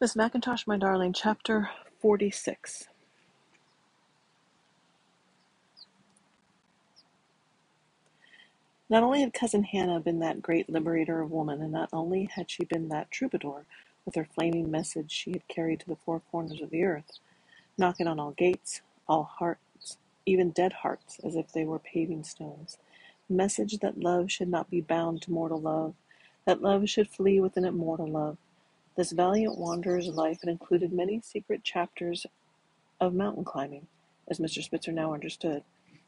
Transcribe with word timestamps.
Miss 0.00 0.14
MacIntosh, 0.14 0.66
my 0.66 0.76
darling, 0.76 1.14
chapter 1.14 1.70
46. 2.00 2.88
Not 8.90 9.02
only 9.02 9.22
had 9.22 9.32
Cousin 9.32 9.64
Hannah 9.64 10.00
been 10.00 10.18
that 10.20 10.42
great 10.42 10.68
liberator 10.68 11.22
of 11.22 11.30
woman, 11.30 11.62
and 11.62 11.72
not 11.72 11.88
only 11.92 12.28
had 12.34 12.50
she 12.50 12.64
been 12.64 12.88
that 12.88 13.10
troubadour 13.10 13.66
with 14.04 14.16
her 14.16 14.26
flaming 14.26 14.70
message 14.70 15.12
she 15.12 15.32
had 15.32 15.48
carried 15.48 15.80
to 15.80 15.86
the 15.86 15.96
four 15.96 16.20
corners 16.30 16.60
of 16.60 16.70
the 16.70 16.84
earth, 16.84 17.18
knocking 17.78 18.06
on 18.08 18.20
all 18.20 18.32
gates, 18.32 18.82
all 19.08 19.24
hearts, 19.24 19.98
even 20.26 20.50
dead 20.50 20.72
hearts, 20.74 21.20
as 21.24 21.36
if 21.36 21.52
they 21.52 21.64
were 21.64 21.78
paving 21.78 22.24
stones. 22.24 22.78
Message 23.30 23.78
that 23.78 24.00
love 24.00 24.30
should 24.30 24.48
not 24.48 24.70
be 24.70 24.80
bound 24.82 25.22
to 25.22 25.32
mortal 25.32 25.60
love, 25.60 25.94
that 26.46 26.62
love 26.62 26.88
should 26.90 27.08
flee 27.08 27.40
within 27.40 27.64
immortal 27.64 28.08
love. 28.08 28.38
This 28.96 29.10
valiant 29.10 29.58
wanderer's 29.58 30.06
life 30.06 30.40
had 30.42 30.48
included 30.48 30.92
many 30.92 31.20
secret 31.20 31.64
chapters 31.64 32.26
of 33.00 33.12
mountain 33.12 33.44
climbing, 33.44 33.88
as 34.28 34.38
Mr. 34.38 34.62
Spitzer 34.62 34.92
now 34.92 35.12
understood, 35.12 35.64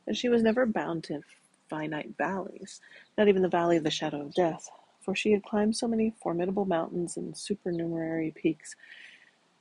and 0.06 0.16
she 0.16 0.28
was 0.28 0.40
never 0.40 0.66
bound 0.66 1.02
to 1.04 1.22
finite 1.68 2.16
valleys, 2.16 2.80
not 3.18 3.26
even 3.26 3.42
the 3.42 3.48
valley 3.48 3.76
of 3.76 3.82
the 3.82 3.90
shadow 3.90 4.20
of 4.20 4.34
death, 4.34 4.70
for 5.00 5.16
she 5.16 5.32
had 5.32 5.42
climbed 5.42 5.76
so 5.76 5.88
many 5.88 6.14
formidable 6.22 6.64
mountains 6.64 7.16
and 7.16 7.36
supernumerary 7.36 8.30
peaks 8.30 8.76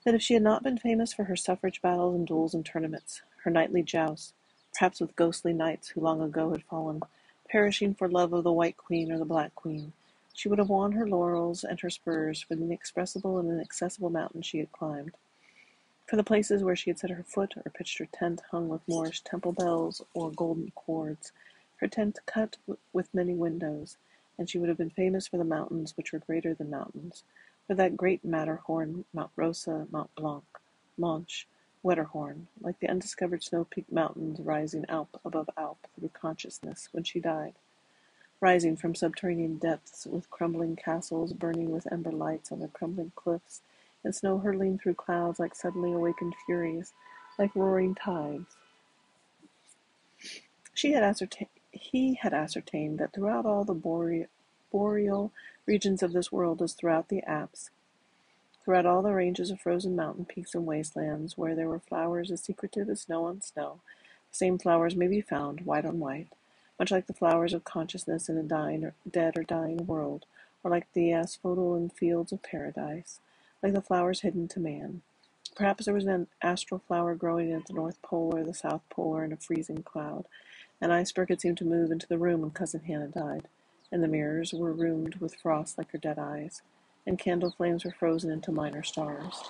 that 0.03 0.13
if 0.13 0.21
she 0.21 0.35
had 0.35 0.43
not 0.43 0.61
been 0.61 0.77
famous 0.77 1.11
for 1.11 1.23
her 1.23 1.35
suffrage 1.35 1.81
battles 1.81 2.13
and 2.13 2.27
duels 2.27 2.53
and 2.53 2.63
tournaments, 2.63 3.23
her 3.43 3.49
knightly 3.49 3.81
jousts, 3.81 4.33
perhaps 4.73 4.99
with 4.99 5.15
ghostly 5.15 5.51
knights 5.51 5.89
who 5.89 6.01
long 6.01 6.21
ago 6.21 6.51
had 6.51 6.61
fallen, 6.63 7.01
perishing 7.49 7.95
for 7.95 8.07
love 8.07 8.33
of 8.33 8.43
the 8.43 8.51
White 8.51 8.77
Queen 8.77 9.11
or 9.11 9.17
the 9.17 9.25
Black 9.25 9.55
Queen, 9.55 9.93
she 10.35 10.49
would 10.49 10.59
have 10.59 10.69
won 10.69 10.91
her 10.91 11.07
laurels 11.07 11.63
and 11.63 11.79
her 11.79 11.89
spurs 11.89 12.41
for 12.41 12.55
the 12.55 12.63
inexpressible 12.63 13.39
and 13.39 13.49
inaccessible 13.49 14.09
mountains 14.09 14.45
she 14.45 14.59
had 14.59 14.71
climbed. 14.73 15.13
For 16.05 16.17
the 16.17 16.23
places 16.23 16.61
where 16.61 16.75
she 16.75 16.89
had 16.89 16.99
set 16.99 17.09
her 17.09 17.23
foot 17.23 17.53
or 17.55 17.71
pitched 17.71 17.97
her 17.99 18.07
tent 18.11 18.41
hung 18.51 18.67
with 18.67 18.85
Moorish 18.87 19.21
temple 19.21 19.53
bells 19.53 20.01
or 20.13 20.31
golden 20.31 20.71
cords, 20.71 21.31
her 21.77 21.87
tent 21.87 22.19
cut 22.25 22.57
with 22.91 23.13
many 23.13 23.33
windows, 23.33 23.97
and 24.37 24.49
she 24.49 24.59
would 24.59 24.67
have 24.67 24.77
been 24.77 24.89
famous 24.89 25.25
for 25.25 25.37
the 25.37 25.45
mountains 25.45 25.95
which 25.95 26.11
were 26.11 26.19
greater 26.19 26.53
than 26.53 26.69
mountains, 26.69 27.23
for 27.65 27.73
that 27.73 27.95
great 27.95 28.23
Matterhorn, 28.25 29.05
Mount 29.13 29.31
Rosa, 29.37 29.87
Mount 29.89 30.13
Blanc, 30.15 30.43
Mönch, 30.99 31.45
Wetterhorn, 31.81 32.47
like 32.59 32.79
the 32.79 32.89
undiscovered 32.89 33.41
snow-peaked 33.41 33.91
mountains 33.91 34.41
rising 34.41 34.85
Alp 34.89 35.19
above 35.23 35.49
Alp 35.57 35.87
through 35.95 36.09
consciousness 36.09 36.89
when 36.91 37.03
she 37.05 37.19
died, 37.21 37.53
rising 38.41 38.75
from 38.75 38.95
subterranean 38.95 39.57
depths 39.57 40.05
with 40.05 40.29
crumbling 40.29 40.75
castles 40.75 41.33
burning 41.33 41.71
with 41.71 41.91
ember 41.91 42.11
lights 42.11 42.51
on 42.51 42.59
their 42.59 42.67
crumbling 42.67 43.11
cliffs, 43.15 43.61
and 44.03 44.15
snow 44.15 44.37
hurtling 44.37 44.77
through 44.77 44.93
clouds 44.93 45.39
like 45.39 45.55
suddenly 45.55 45.91
awakened 45.91 46.35
furies, 46.45 46.93
like 47.39 47.55
roaring 47.55 47.95
tides. 47.95 48.55
She 50.73 50.91
had 50.91 51.03
ascertained, 51.03 51.49
he 51.71 52.15
had 52.15 52.33
ascertained 52.33 52.99
that 52.99 53.13
throughout 53.13 53.45
all 53.45 53.63
the 53.63 53.73
boreal, 53.73 54.27
boreal 54.71 55.31
regions 55.65 56.03
of 56.03 56.13
this 56.13 56.31
world, 56.31 56.61
as 56.61 56.73
throughout 56.73 57.09
the 57.09 57.23
Alps, 57.23 57.69
throughout 58.63 58.85
all 58.85 59.01
the 59.01 59.13
ranges 59.13 59.51
of 59.51 59.59
frozen 59.59 59.95
mountain 59.95 60.25
peaks 60.25 60.53
and 60.55 60.65
wastelands, 60.65 61.37
where 61.37 61.55
there 61.55 61.69
were 61.69 61.79
flowers 61.79 62.31
as 62.31 62.41
secretive 62.41 62.89
as 62.89 63.01
snow 63.01 63.25
on 63.25 63.41
snow, 63.41 63.79
the 64.31 64.35
same 64.35 64.57
flowers 64.57 64.95
may 64.95 65.07
be 65.07 65.21
found, 65.21 65.61
white 65.61 65.85
on 65.85 65.99
white, 65.99 66.27
like 66.91 67.07
the 67.07 67.13
flowers 67.13 67.53
of 67.53 67.63
consciousness 67.63 68.29
in 68.29 68.37
a 68.37 68.43
dying 68.43 68.91
dead 69.09 69.37
or 69.37 69.43
dying 69.43 69.85
world, 69.87 70.25
or 70.63 70.71
like 70.71 70.87
the 70.93 71.11
asphodel 71.11 71.75
in 71.75 71.89
fields 71.89 72.31
of 72.31 72.43
paradise, 72.43 73.19
like 73.63 73.73
the 73.73 73.81
flowers 73.81 74.21
hidden 74.21 74.47
to 74.49 74.59
man. 74.59 75.01
Perhaps 75.55 75.85
there 75.85 75.93
was 75.93 76.05
an 76.05 76.27
astral 76.41 76.81
flower 76.85 77.15
growing 77.15 77.53
at 77.53 77.65
the 77.65 77.73
North 77.73 78.01
Pole 78.01 78.35
or 78.35 78.43
the 78.43 78.53
South 78.53 78.81
Pole 78.89 79.15
or 79.15 79.23
in 79.23 79.31
a 79.31 79.37
freezing 79.37 79.83
cloud. 79.83 80.25
An 80.81 80.91
iceberg 80.91 81.29
had 81.29 81.39
seemed 81.39 81.57
to 81.59 81.65
move 81.65 81.91
into 81.91 82.07
the 82.07 82.17
room 82.17 82.41
when 82.41 82.51
Cousin 82.51 82.81
Hannah 82.81 83.07
died, 83.07 83.47
and 83.91 84.03
the 84.03 84.09
mirrors 84.09 84.53
were 84.53 84.73
rheumed 84.73 85.15
with 85.15 85.35
frost 85.35 85.77
like 85.77 85.91
her 85.91 85.97
dead 85.97 86.19
eyes, 86.19 86.61
and 87.07 87.17
candle 87.17 87.51
flames 87.51 87.85
were 87.85 87.95
frozen 87.97 88.31
into 88.31 88.51
minor 88.51 88.83
stars. 88.83 89.41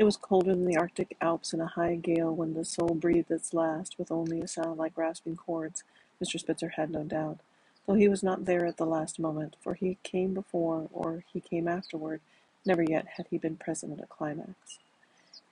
It 0.00 0.04
was 0.04 0.16
colder 0.16 0.54
than 0.54 0.64
the 0.64 0.78
Arctic 0.78 1.14
Alps 1.20 1.52
in 1.52 1.60
a 1.60 1.66
high 1.66 1.96
gale 1.96 2.34
when 2.34 2.54
the 2.54 2.64
soul 2.64 2.94
breathed 2.94 3.30
its 3.30 3.52
last 3.52 3.98
with 3.98 4.10
only 4.10 4.40
a 4.40 4.48
sound 4.48 4.78
like 4.78 4.96
rasping 4.96 5.36
cords, 5.36 5.84
Mr. 6.24 6.40
Spitzer 6.40 6.70
had 6.70 6.88
no 6.88 7.04
doubt, 7.04 7.40
though 7.86 7.92
he 7.92 8.08
was 8.08 8.22
not 8.22 8.46
there 8.46 8.64
at 8.64 8.78
the 8.78 8.86
last 8.86 9.18
moment, 9.18 9.56
for 9.60 9.74
he 9.74 9.98
came 10.02 10.32
before 10.32 10.88
or 10.90 11.24
he 11.30 11.38
came 11.38 11.68
afterward, 11.68 12.22
never 12.64 12.82
yet 12.82 13.08
had 13.18 13.26
he 13.28 13.36
been 13.36 13.58
present 13.58 13.92
at 13.92 14.02
a 14.02 14.06
climax. 14.06 14.78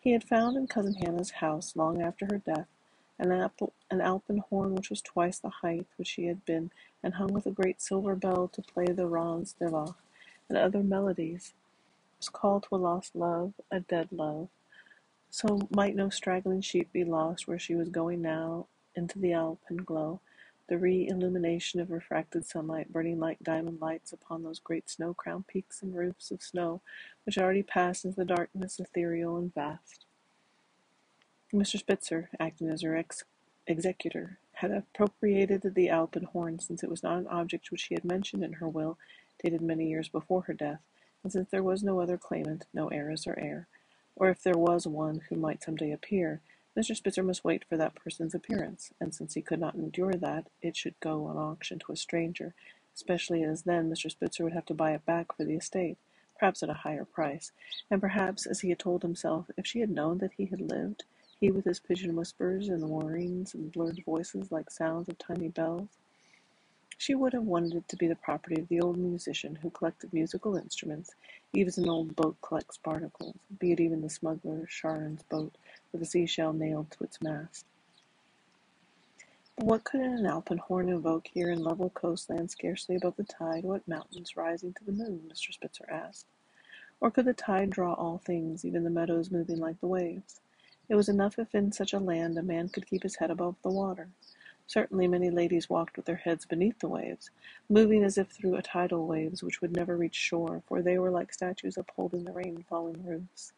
He 0.00 0.12
had 0.12 0.24
found 0.24 0.56
in 0.56 0.66
Cousin 0.66 0.94
Hannah's 0.94 1.32
house, 1.42 1.76
long 1.76 2.00
after 2.00 2.24
her 2.24 2.38
death, 2.38 2.68
an, 3.18 3.30
apple, 3.30 3.74
an 3.90 4.00
alpenhorn 4.00 4.74
which 4.74 4.88
was 4.88 5.02
twice 5.02 5.38
the 5.38 5.50
height 5.50 5.84
which 5.98 6.08
she 6.08 6.24
had 6.24 6.46
been, 6.46 6.70
and 7.02 7.16
hung 7.16 7.34
with 7.34 7.44
a 7.44 7.50
great 7.50 7.82
silver 7.82 8.16
bell 8.16 8.48
to 8.48 8.62
play 8.62 8.86
the 8.86 9.08
Ranz 9.08 9.52
des 9.58 9.68
Vaches 9.68 9.94
and 10.48 10.56
other 10.56 10.82
melodies. 10.82 11.52
Was 12.18 12.28
called 12.28 12.64
to 12.64 12.74
a 12.74 12.76
lost 12.76 13.14
love, 13.14 13.54
a 13.70 13.80
dead 13.80 14.08
love. 14.10 14.48
So 15.30 15.68
might 15.70 15.94
no 15.94 16.08
straggling 16.10 16.60
sheep 16.62 16.92
be 16.92 17.04
lost 17.04 17.46
where 17.46 17.58
she 17.58 17.74
was 17.74 17.88
going 17.88 18.22
now 18.22 18.66
into 18.94 19.18
the 19.18 19.32
alpine 19.32 19.78
glow, 19.78 20.20
the 20.68 20.78
re-illumination 20.78 21.80
of 21.80 21.90
refracted 21.90 22.44
sunlight 22.44 22.92
burning 22.92 23.20
like 23.20 23.38
diamond 23.40 23.80
lights 23.80 24.12
upon 24.12 24.42
those 24.42 24.58
great 24.58 24.90
snow-crowned 24.90 25.46
peaks 25.46 25.82
and 25.82 25.94
roofs 25.96 26.30
of 26.30 26.42
snow 26.42 26.82
which 27.24 27.38
already 27.38 27.62
passed 27.62 28.04
into 28.04 28.16
the 28.16 28.24
darkness 28.24 28.80
ethereal 28.80 29.36
and 29.36 29.54
vast. 29.54 30.04
Mr. 31.52 31.78
Spitzer, 31.78 32.28
acting 32.38 32.68
as 32.68 32.82
her 32.82 32.96
ex- 32.96 33.24
executor, 33.66 34.38
had 34.54 34.70
appropriated 34.70 35.62
the 35.74 35.88
alpenhorn 35.88 36.58
since 36.58 36.82
it 36.82 36.90
was 36.90 37.02
not 37.02 37.18
an 37.18 37.26
object 37.28 37.70
which 37.70 37.80
she 37.82 37.94
had 37.94 38.04
mentioned 38.04 38.42
in 38.44 38.54
her 38.54 38.68
will 38.68 38.98
dated 39.42 39.62
many 39.62 39.88
years 39.88 40.08
before 40.08 40.42
her 40.42 40.52
death, 40.52 40.80
and 41.22 41.32
since 41.32 41.50
there 41.50 41.62
was 41.62 41.82
no 41.82 42.00
other 42.00 42.16
claimant, 42.16 42.66
no 42.72 42.88
heiress 42.88 43.26
or 43.26 43.38
heir, 43.38 43.66
or 44.16 44.28
if 44.28 44.42
there 44.42 44.58
was 44.58 44.86
one 44.86 45.20
who 45.28 45.36
might 45.36 45.62
some 45.62 45.76
day 45.76 45.92
appear, 45.92 46.40
Mr. 46.76 46.94
Spitzer 46.94 47.22
must 47.22 47.44
wait 47.44 47.64
for 47.64 47.76
that 47.76 47.94
person's 47.94 48.34
appearance, 48.34 48.92
and 49.00 49.14
since 49.14 49.34
he 49.34 49.42
could 49.42 49.58
not 49.58 49.74
endure 49.74 50.12
that 50.12 50.46
it 50.62 50.76
should 50.76 50.98
go 51.00 51.24
on 51.26 51.36
auction 51.36 51.78
to 51.80 51.92
a 51.92 51.96
stranger, 51.96 52.54
especially 52.94 53.42
as 53.42 53.62
then 53.62 53.90
Mr. 53.90 54.10
Spitzer 54.10 54.44
would 54.44 54.52
have 54.52 54.66
to 54.66 54.74
buy 54.74 54.92
it 54.92 55.04
back 55.04 55.36
for 55.36 55.44
the 55.44 55.56
estate, 55.56 55.98
perhaps 56.38 56.62
at 56.62 56.70
a 56.70 56.74
higher 56.74 57.04
price, 57.04 57.52
and 57.90 58.00
perhaps, 58.00 58.46
as 58.46 58.60
he 58.60 58.68
had 58.68 58.78
told 58.78 59.02
himself, 59.02 59.50
if 59.56 59.66
she 59.66 59.80
had 59.80 59.90
known 59.90 60.18
that 60.18 60.32
he 60.36 60.46
had 60.46 60.60
lived, 60.60 61.04
he 61.40 61.50
with 61.50 61.64
his 61.64 61.80
pigeon 61.80 62.16
whispers 62.16 62.68
and 62.68 62.82
whirrings 62.84 63.54
and 63.54 63.72
blurred 63.72 64.02
voices 64.04 64.52
like 64.52 64.70
sounds 64.70 65.08
of 65.08 65.18
tiny 65.18 65.48
bells, 65.48 65.88
she 66.98 67.14
would 67.14 67.32
have 67.32 67.44
wanted 67.44 67.74
it 67.74 67.88
to 67.88 67.96
be 67.96 68.08
the 68.08 68.16
property 68.16 68.60
of 68.60 68.66
the 68.66 68.80
old 68.80 68.98
musician 68.98 69.54
who 69.54 69.70
collected 69.70 70.12
musical 70.12 70.56
instruments, 70.56 71.14
even 71.52 71.68
as 71.68 71.78
an 71.78 71.88
old 71.88 72.14
boat 72.16 72.36
collects 72.42 72.76
barnacles, 72.76 73.36
be 73.60 73.70
it 73.70 73.78
even 73.78 74.02
the 74.02 74.10
smuggler 74.10 74.66
Charon's 74.66 75.22
boat 75.22 75.56
with 75.92 76.02
a 76.02 76.04
seashell 76.04 76.52
nailed 76.52 76.90
to 76.90 77.04
its 77.04 77.22
mast. 77.22 77.64
But 79.56 79.66
what 79.66 79.84
could 79.84 80.00
an 80.00 80.26
alpenhorn 80.26 80.88
evoke 80.88 81.28
here 81.32 81.50
in 81.50 81.62
level 81.62 81.90
coastland 81.90 82.50
scarcely 82.50 82.96
above 82.96 83.14
the 83.16 83.22
tide? 83.22 83.62
What 83.62 83.86
mountains 83.86 84.36
rising 84.36 84.72
to 84.74 84.84
the 84.84 84.92
moon? 84.92 85.30
Mr. 85.32 85.52
Spitzer 85.52 85.86
asked. 85.88 86.26
Or 87.00 87.12
could 87.12 87.26
the 87.26 87.32
tide 87.32 87.70
draw 87.70 87.94
all 87.94 88.18
things, 88.18 88.64
even 88.64 88.82
the 88.82 88.90
meadows 88.90 89.30
moving 89.30 89.58
like 89.58 89.80
the 89.80 89.86
waves? 89.86 90.40
It 90.88 90.96
was 90.96 91.08
enough 91.08 91.38
if 91.38 91.54
in 91.54 91.70
such 91.70 91.92
a 91.92 92.00
land 92.00 92.36
a 92.38 92.42
man 92.42 92.68
could 92.68 92.88
keep 92.88 93.04
his 93.04 93.16
head 93.16 93.30
above 93.30 93.54
the 93.62 93.70
water. 93.70 94.08
Certainly 94.68 95.08
many 95.08 95.30
ladies 95.30 95.70
walked 95.70 95.96
with 95.96 96.06
their 96.06 96.16
heads 96.16 96.46
beneath 96.46 96.80
the 96.80 96.88
waves, 96.88 97.30
moving 97.70 98.04
as 98.04 98.18
if 98.18 98.30
through 98.30 98.56
a 98.56 98.62
tidal 98.62 99.06
waves 99.08 99.42
which 99.42 99.62
would 99.62 99.76
never 99.76 99.96
reach 99.98 100.16
shore, 100.16 100.62
for 100.68 100.82
they 100.82 100.98
were 101.00 101.12
like 101.12 101.34
statues 101.34 101.78
upholding 101.78 102.24
the 102.24 102.32
rain-falling 102.34 103.04
roofs. 103.06 103.54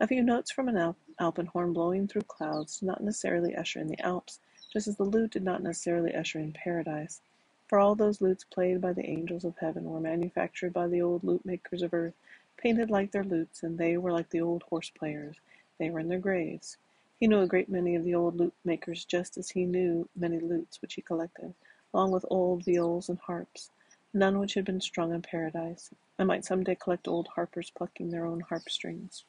A 0.00 0.06
few 0.08 0.22
notes 0.22 0.52
from 0.52 0.68
an 0.68 0.76
Alp- 0.76 0.98
alpenhorn 1.20 1.72
blowing 1.72 2.06
through 2.08 2.22
clouds 2.22 2.80
did 2.80 2.86
not 2.86 3.02
necessarily 3.02 3.56
usher 3.56 3.80
in 3.80 3.88
the 3.88 4.00
Alps, 4.02 4.40
just 4.72 4.88
as 4.88 4.96
the 4.98 5.04
lute 5.04 5.32
did 5.32 5.42
not 5.44 5.62
necessarily 5.62 6.14
usher 6.14 6.38
in 6.38 6.52
paradise. 6.52 7.22
For 7.68 7.80
all 7.80 7.96
those 7.96 8.20
lutes 8.20 8.44
played 8.44 8.82
by 8.82 8.92
the 8.92 9.08
angels 9.08 9.44
of 9.46 9.56
heaven 9.58 9.84
were 9.86 10.00
manufactured 10.00 10.74
by 10.74 10.88
the 10.88 11.02
old 11.02 11.24
lute 11.24 11.46
makers 11.46 11.82
of 11.82 11.94
earth, 11.94 12.14
painted 12.58 12.90
like 12.90 13.12
their 13.12 13.24
lutes, 13.24 13.64
and 13.64 13.78
they 13.78 13.96
were 13.98 14.12
like 14.12 14.30
the 14.30 14.42
old 14.42 14.64
horse 14.64 14.90
players. 14.90 15.36
They 15.78 15.90
were 15.90 16.00
in 16.00 16.08
their 16.10 16.20
graves. 16.20 16.76
He 17.20 17.28
knew 17.28 17.40
a 17.40 17.46
great 17.46 17.68
many 17.68 17.94
of 17.94 18.04
the 18.04 18.14
old 18.14 18.36
lute 18.36 18.54
makers 18.64 19.04
just 19.04 19.38
as 19.38 19.50
he 19.50 19.64
knew 19.64 20.08
many 20.16 20.40
lutes 20.40 20.82
which 20.82 20.94
he 20.94 21.02
collected, 21.02 21.54
along 21.92 22.10
with 22.10 22.26
old 22.28 22.64
viols 22.64 23.08
and 23.08 23.18
harps, 23.18 23.70
none 24.12 24.38
which 24.38 24.54
had 24.54 24.64
been 24.64 24.80
strung 24.80 25.12
in 25.14 25.22
paradise, 25.22 25.90
and 26.18 26.28
might 26.28 26.44
some 26.44 26.64
day 26.64 26.74
collect 26.74 27.08
old 27.08 27.28
harpers 27.28 27.70
plucking 27.70 28.10
their 28.10 28.26
own 28.26 28.40
harp 28.40 28.68
strings, 28.68 29.24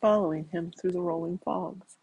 following 0.00 0.46
him 0.48 0.70
through 0.70 0.92
the 0.92 1.00
rolling 1.00 1.38
fogs. 1.38 1.96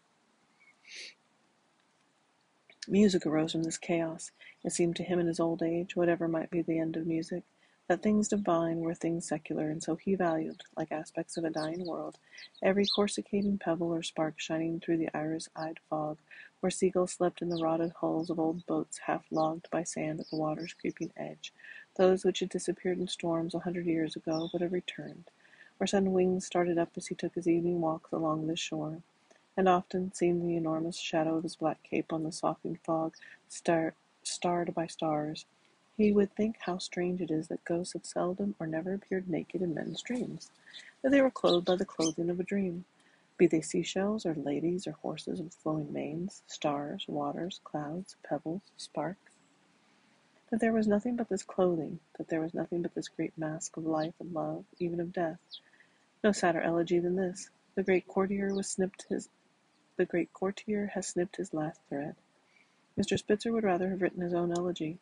Music 2.88 3.24
arose 3.24 3.52
from 3.52 3.62
this 3.62 3.78
chaos. 3.78 4.32
It 4.64 4.72
seemed 4.72 4.96
to 4.96 5.04
him 5.04 5.20
in 5.20 5.28
his 5.28 5.38
old 5.38 5.62
age, 5.62 5.94
whatever 5.94 6.26
might 6.26 6.50
be 6.50 6.62
the 6.62 6.80
end 6.80 6.96
of 6.96 7.06
music, 7.06 7.44
that 7.92 8.00
things 8.00 8.26
divine 8.26 8.80
were 8.80 8.94
things 8.94 9.28
secular, 9.28 9.68
and 9.68 9.82
so 9.82 9.96
he 9.96 10.14
valued, 10.14 10.62
like 10.78 10.90
aspects 10.90 11.36
of 11.36 11.44
a 11.44 11.50
dying 11.50 11.86
world, 11.86 12.16
every 12.62 12.86
coruscating 12.86 13.58
pebble 13.58 13.92
or 13.92 14.02
spark 14.02 14.32
shining 14.38 14.80
through 14.80 14.96
the 14.96 15.10
iris-eyed 15.14 15.78
fog, 15.90 16.16
where 16.60 16.70
seagulls 16.70 17.12
slept 17.12 17.42
in 17.42 17.50
the 17.50 17.62
rotted 17.62 17.92
hulls 18.00 18.30
of 18.30 18.40
old 18.40 18.64
boats 18.64 19.00
half 19.04 19.26
logged 19.30 19.68
by 19.70 19.82
sand 19.82 20.20
at 20.20 20.30
the 20.30 20.36
water's 20.36 20.72
creeping 20.72 21.12
edge, 21.18 21.52
those 21.96 22.24
which 22.24 22.40
had 22.40 22.48
disappeared 22.48 22.98
in 22.98 23.06
storms 23.06 23.54
a 23.54 23.58
hundred 23.58 23.84
years 23.84 24.16
ago 24.16 24.48
but 24.50 24.62
have 24.62 24.72
returned, 24.72 25.24
where 25.76 25.86
sudden 25.86 26.14
wings 26.14 26.46
started 26.46 26.78
up 26.78 26.92
as 26.96 27.08
he 27.08 27.14
took 27.14 27.34
his 27.34 27.46
evening 27.46 27.82
walks 27.82 28.10
along 28.10 28.46
this 28.46 28.58
shore, 28.58 29.02
and 29.54 29.68
often, 29.68 30.10
seeing 30.14 30.40
the 30.48 30.56
enormous 30.56 30.98
shadow 30.98 31.36
of 31.36 31.42
his 31.42 31.56
black 31.56 31.82
cape 31.82 32.10
on 32.10 32.22
the 32.22 32.32
softening 32.32 32.78
fog, 32.82 33.12
star- 33.50 33.92
starred 34.22 34.72
by 34.72 34.86
stars, 34.86 35.44
he 35.96 36.12
would 36.12 36.34
think 36.34 36.56
how 36.60 36.78
strange 36.78 37.20
it 37.20 37.30
is 37.30 37.48
that 37.48 37.64
ghosts 37.64 37.92
have 37.92 38.04
seldom 38.04 38.54
or 38.58 38.66
never 38.66 38.94
appeared 38.94 39.28
naked 39.28 39.62
in 39.62 39.74
men's 39.74 40.02
dreams, 40.02 40.50
that 41.02 41.10
they 41.10 41.20
were 41.20 41.30
clothed 41.30 41.66
by 41.66 41.76
the 41.76 41.84
clothing 41.84 42.30
of 42.30 42.40
a 42.40 42.44
dream, 42.44 42.84
be 43.36 43.46
they 43.46 43.60
seashells, 43.60 44.24
or 44.24 44.34
ladies, 44.34 44.86
or 44.86 44.92
horses 44.92 45.40
with 45.40 45.54
flowing 45.54 45.92
manes, 45.92 46.42
stars, 46.46 47.04
waters, 47.08 47.60
clouds, 47.64 48.16
pebbles, 48.22 48.62
sparks. 48.76 49.32
That 50.50 50.60
there 50.60 50.72
was 50.72 50.86
nothing 50.86 51.16
but 51.16 51.28
this 51.28 51.42
clothing, 51.42 51.98
that 52.18 52.28
there 52.28 52.40
was 52.40 52.54
nothing 52.54 52.82
but 52.82 52.94
this 52.94 53.08
great 53.08 53.36
mask 53.36 53.76
of 53.76 53.86
life 53.86 54.14
and 54.20 54.32
love, 54.32 54.64
even 54.78 55.00
of 55.00 55.12
death. 55.12 55.38
No 56.22 56.32
sadder 56.32 56.60
elegy 56.60 56.98
than 56.98 57.16
this. 57.16 57.50
The 57.74 57.82
great 57.82 58.06
courtier 58.06 58.54
was 58.54 58.68
snipped 58.68 59.06
his 59.08 59.28
the 59.96 60.06
great 60.06 60.32
courtier 60.32 60.86
has 60.94 61.08
snipped 61.08 61.36
his 61.36 61.52
last 61.52 61.80
thread. 61.88 62.16
Mr. 62.98 63.18
Spitzer 63.18 63.52
would 63.52 63.64
rather 63.64 63.90
have 63.90 64.00
written 64.00 64.22
his 64.22 64.34
own 64.34 64.50
elegy. 64.50 64.98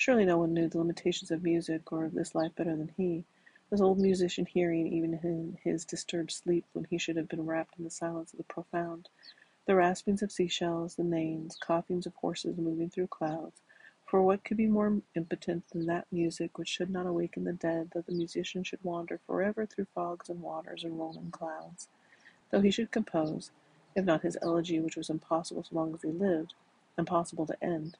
Surely 0.00 0.24
no 0.24 0.38
one 0.38 0.54
knew 0.54 0.66
the 0.66 0.78
limitations 0.78 1.30
of 1.30 1.42
music 1.42 1.92
or 1.92 2.06
of 2.06 2.14
this 2.14 2.34
life 2.34 2.54
better 2.54 2.74
than 2.74 2.90
he, 2.96 3.22
this 3.68 3.82
old 3.82 3.98
musician 3.98 4.46
hearing 4.46 4.86
even 4.86 5.12
in 5.12 5.58
his 5.62 5.84
disturbed 5.84 6.30
sleep 6.30 6.64
when 6.72 6.86
he 6.86 6.96
should 6.96 7.18
have 7.18 7.28
been 7.28 7.44
wrapped 7.44 7.76
in 7.76 7.84
the 7.84 7.90
silence 7.90 8.32
of 8.32 8.38
the 8.38 8.44
profound, 8.44 9.10
the 9.66 9.74
raspings 9.74 10.22
of 10.22 10.32
seashells, 10.32 10.94
the 10.94 11.04
neighings, 11.04 11.58
coughings 11.60 12.06
of 12.06 12.14
horses 12.14 12.56
moving 12.56 12.88
through 12.88 13.08
clouds, 13.08 13.60
for 14.06 14.22
what 14.22 14.42
could 14.42 14.56
be 14.56 14.66
more 14.66 15.02
impotent 15.14 15.68
than 15.68 15.84
that 15.84 16.06
music 16.10 16.56
which 16.56 16.70
should 16.70 16.88
not 16.88 17.04
awaken 17.04 17.44
the 17.44 17.52
dead, 17.52 17.90
that 17.92 18.06
the 18.06 18.14
musician 18.14 18.64
should 18.64 18.82
wander 18.82 19.20
forever 19.26 19.66
through 19.66 19.86
fogs 19.94 20.30
and 20.30 20.40
waters 20.40 20.82
and 20.82 20.98
rolling 20.98 21.30
clouds, 21.30 21.88
though 22.48 22.62
he 22.62 22.70
should 22.70 22.90
compose, 22.90 23.50
if 23.94 24.06
not 24.06 24.22
his 24.22 24.38
elegy 24.40 24.80
which 24.80 24.96
was 24.96 25.10
impossible 25.10 25.62
so 25.62 25.76
long 25.76 25.92
as 25.92 26.00
he 26.00 26.08
lived, 26.08 26.54
impossible 26.96 27.44
to 27.44 27.62
end, 27.62 27.98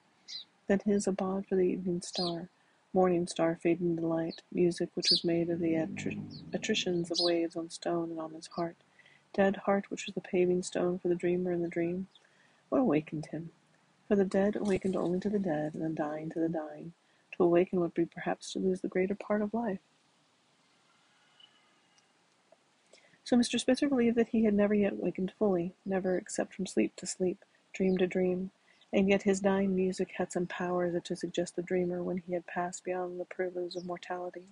then 0.71 0.81
his 0.85 1.09
abode 1.09 1.45
for 1.49 1.57
the 1.57 1.63
evening 1.63 2.01
star, 2.01 2.49
morning 2.93 3.27
star 3.27 3.59
fading 3.61 3.91
into 3.91 4.07
light, 4.07 4.41
music 4.53 4.89
which 4.95 5.11
was 5.11 5.25
made 5.25 5.51
of 5.51 5.59
the 5.59 5.75
attritions 5.75 7.11
of 7.11 7.17
waves 7.19 7.57
on 7.57 7.69
stone 7.69 8.09
and 8.09 8.21
on 8.21 8.33
his 8.33 8.47
heart, 8.47 8.77
dead 9.35 9.57
heart 9.57 9.91
which 9.91 10.07
was 10.07 10.15
the 10.15 10.21
paving 10.21 10.63
stone 10.63 10.97
for 10.97 11.09
the 11.09 11.17
dreamer 11.17 11.51
in 11.51 11.61
the 11.61 11.69
dream. 11.69 12.07
What 12.69 12.83
awakened 12.83 13.27
him? 13.27 13.51
For 14.07 14.15
the 14.15 14.25
dead 14.25 14.55
awakened 14.55 14.95
only 14.95 15.19
to 15.19 15.29
the 15.29 15.41
dead, 15.41 15.75
and 15.75 15.83
the 15.83 15.89
dying 15.89 16.31
to 16.31 16.39
the 16.39 16.49
dying. 16.49 16.93
To 17.33 17.43
awaken 17.43 17.81
would 17.81 17.95
be 17.95 18.05
perhaps 18.05 18.53
to 18.53 18.61
lose 18.61 18.81
the 18.81 18.87
greater 18.87 19.17
part 19.17 19.43
of 19.43 19.53
life. 19.53 19.81
So 23.25 23.37
Mr. 23.37 23.59
Spitzer 23.59 23.89
believed 23.89 24.17
that 24.19 24.29
he 24.29 24.45
had 24.45 24.55
never 24.55 24.75
yet 24.75 24.95
wakened 24.95 25.33
fully, 25.37 25.75
never 25.85 26.17
except 26.17 26.55
from 26.55 26.67
sleep 26.67 26.95
to 26.95 27.07
sleep, 27.07 27.45
dream 27.73 27.99
to 27.99 28.07
dream, 28.07 28.53
and 28.93 29.09
yet 29.09 29.23
his 29.23 29.41
dying 29.41 29.75
music 29.75 30.11
had 30.17 30.33
some 30.33 30.47
power 30.47 30.99
to 30.99 31.17
suggest 31.17 31.57
the 31.57 31.63
dreamer 31.63 32.03
when 32.03 32.19
he 32.19 32.33
had 32.33 32.47
passed 32.47 32.85
beyond 32.85 33.21
the 33.21 33.25
purlieus 33.25 33.77
of 33.77 33.85
mortality. 33.85 34.45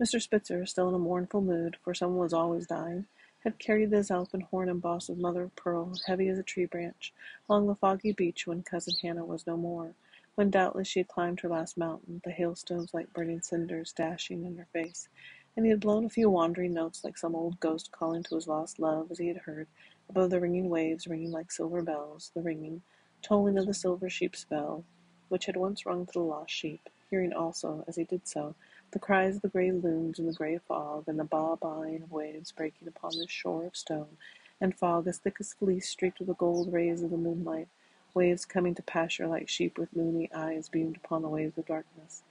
Mr. 0.00 0.20
Spitzer, 0.20 0.66
still 0.66 0.88
in 0.88 0.94
a 0.94 0.98
mournful 0.98 1.40
mood, 1.40 1.76
for 1.82 1.94
someone 1.94 2.20
was 2.20 2.32
always 2.32 2.66
dying, 2.66 3.06
had 3.44 3.58
carried 3.58 3.90
the 3.90 4.06
Alpenhorn 4.10 4.68
embossed 4.68 5.08
with 5.08 5.18
mother 5.18 5.44
of 5.44 5.56
pearl, 5.56 5.92
heavy 6.06 6.28
as 6.28 6.38
a 6.38 6.42
tree 6.42 6.66
branch, 6.66 7.14
along 7.48 7.66
the 7.66 7.74
foggy 7.74 8.12
beach 8.12 8.46
when 8.46 8.62
Cousin 8.62 8.94
Hannah 9.00 9.24
was 9.24 9.46
no 9.46 9.56
more, 9.56 9.94
when 10.34 10.50
doubtless 10.50 10.86
she 10.86 11.00
had 11.00 11.08
climbed 11.08 11.40
her 11.40 11.48
last 11.48 11.78
mountain, 11.78 12.20
the 12.24 12.30
hailstones 12.30 12.92
like 12.92 13.12
burning 13.14 13.40
cinders 13.40 13.92
dashing 13.92 14.44
in 14.44 14.58
her 14.58 14.66
face, 14.72 15.08
and 15.56 15.64
he 15.64 15.70
had 15.70 15.80
blown 15.80 16.04
a 16.04 16.10
few 16.10 16.28
wandering 16.28 16.74
notes 16.74 17.02
like 17.02 17.16
some 17.16 17.34
old 17.34 17.58
ghost 17.58 17.90
calling 17.90 18.22
to 18.22 18.34
his 18.34 18.46
lost 18.46 18.78
love 18.78 19.10
as 19.10 19.18
he 19.18 19.28
had 19.28 19.38
heard, 19.38 19.66
above 20.10 20.28
the 20.28 20.40
ringing 20.40 20.68
waves 20.68 21.06
ringing 21.06 21.32
like 21.32 21.50
silver 21.50 21.80
bells, 21.80 22.30
the 22.34 22.42
ringing, 22.42 22.82
tolling 23.22 23.58
of 23.58 23.66
the 23.66 23.74
silver 23.74 24.08
sheep's 24.08 24.44
bell, 24.44 24.84
which 25.28 25.46
had 25.46 25.56
once 25.56 25.84
rung 25.84 26.06
to 26.06 26.12
the 26.12 26.20
lost 26.20 26.52
sheep, 26.52 26.88
hearing 27.10 27.32
also, 27.32 27.84
as 27.88 27.96
he 27.96 28.04
did 28.04 28.26
so, 28.26 28.54
the 28.92 28.98
cries 28.98 29.36
of 29.36 29.42
the 29.42 29.48
grey 29.48 29.72
loons 29.72 30.18
in 30.18 30.26
the 30.26 30.32
grey 30.32 30.58
fog, 30.58 31.04
and 31.06 31.18
the 31.18 31.24
ba-baing 31.24 32.02
of 32.02 32.12
waves 32.12 32.52
breaking 32.52 32.88
upon 32.88 33.10
this 33.18 33.30
shore 33.30 33.66
of 33.66 33.76
stone, 33.76 34.16
and 34.60 34.74
fog 34.76 35.06
as 35.06 35.18
thick 35.18 35.36
as 35.40 35.52
fleece 35.52 35.88
streaked 35.88 36.18
with 36.18 36.28
the 36.28 36.34
gold 36.34 36.72
rays 36.72 37.02
of 37.02 37.10
the 37.10 37.16
moonlight, 37.16 37.68
waves 38.14 38.44
coming 38.44 38.74
to 38.74 38.82
pasture 38.82 39.26
like 39.26 39.48
sheep 39.48 39.76
with 39.76 39.94
moony 39.94 40.30
eyes 40.34 40.68
beamed 40.68 40.96
upon 40.96 41.22
the 41.22 41.28
waves 41.28 41.58
of 41.58 41.66
darkness. 41.66 42.22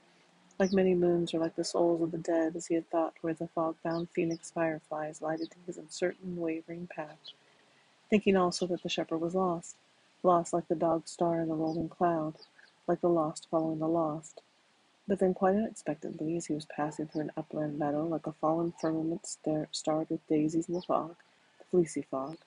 Like 0.58 0.72
many 0.72 0.94
moons, 0.94 1.34
or 1.34 1.38
like 1.38 1.54
the 1.54 1.64
souls 1.64 2.00
of 2.00 2.10
the 2.10 2.18
dead, 2.18 2.56
as 2.56 2.66
he 2.66 2.74
had 2.74 2.88
thought 2.90 3.14
where 3.20 3.34
the 3.34 3.46
fog-bound 3.48 4.08
phoenix 4.10 4.50
fireflies 4.50 5.20
lighted 5.20 5.54
his 5.66 5.76
uncertain, 5.76 6.36
wavering 6.36 6.86
path, 6.86 7.18
thinking 8.08 8.36
also 8.36 8.66
that 8.66 8.82
the 8.82 8.88
shepherd 8.88 9.18
was 9.18 9.34
lost, 9.34 9.76
lost 10.26 10.52
like 10.52 10.66
the 10.66 10.74
dog 10.74 11.06
star 11.06 11.40
in 11.40 11.48
the 11.48 11.54
rolling 11.54 11.88
cloud, 11.88 12.34
like 12.88 13.00
the 13.00 13.08
lost 13.08 13.46
following 13.48 13.78
the 13.78 13.86
lost. 13.86 14.42
But 15.06 15.20
then, 15.20 15.34
quite 15.34 15.54
unexpectedly, 15.54 16.36
as 16.36 16.46
he 16.46 16.54
was 16.54 16.66
passing 16.66 17.06
through 17.06 17.20
an 17.22 17.32
upland 17.36 17.78
meadow, 17.78 18.04
like 18.04 18.26
a 18.26 18.32
fallen 18.32 18.72
firmament 18.72 19.24
star- 19.24 19.68
starred 19.70 20.10
with 20.10 20.26
daisies 20.26 20.68
in 20.68 20.74
the 20.74 20.82
fog, 20.82 21.14
the 21.58 21.64
fleecy 21.66 22.02
fog, 22.02 22.38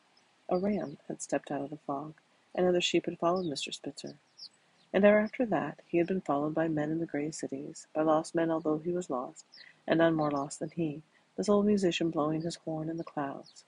a 0.50 0.58
ram 0.58 0.98
had 1.08 1.22
stepped 1.22 1.52
out 1.52 1.62
of 1.62 1.70
the 1.70 1.78
fog, 1.78 2.16
and 2.54 2.68
other 2.68 2.81
sheep 2.81 3.06
had 3.06 3.18
followed 3.18 3.46
Mr. 3.46 3.74
Spitzer. 3.74 4.16
And 4.92 5.06
ever 5.06 5.20
after 5.20 5.46
that, 5.46 5.80
he 5.88 6.00
had 6.00 6.08
been 6.08 6.20
followed 6.20 6.54
by 6.54 6.68
men 6.68 6.92
in 6.92 7.00
the 7.00 7.06
grey 7.06 7.31
cities, 7.31 7.88
by 7.94 8.02
lost 8.02 8.36
men 8.36 8.52
although 8.52 8.80
he 8.80 8.92
was 8.92 9.10
lost, 9.10 9.46
and 9.88 10.00
none 10.00 10.16
more 10.16 10.31
lost 10.31 10.60
than 10.60 10.72
he, 10.72 11.02
this 11.38 11.48
old 11.48 11.66
musician 11.66 12.10
blowing 12.10 12.42
his 12.42 12.58
horn 12.58 12.90
in 12.90 12.98
the 12.98 13.06
clouds. 13.06 13.64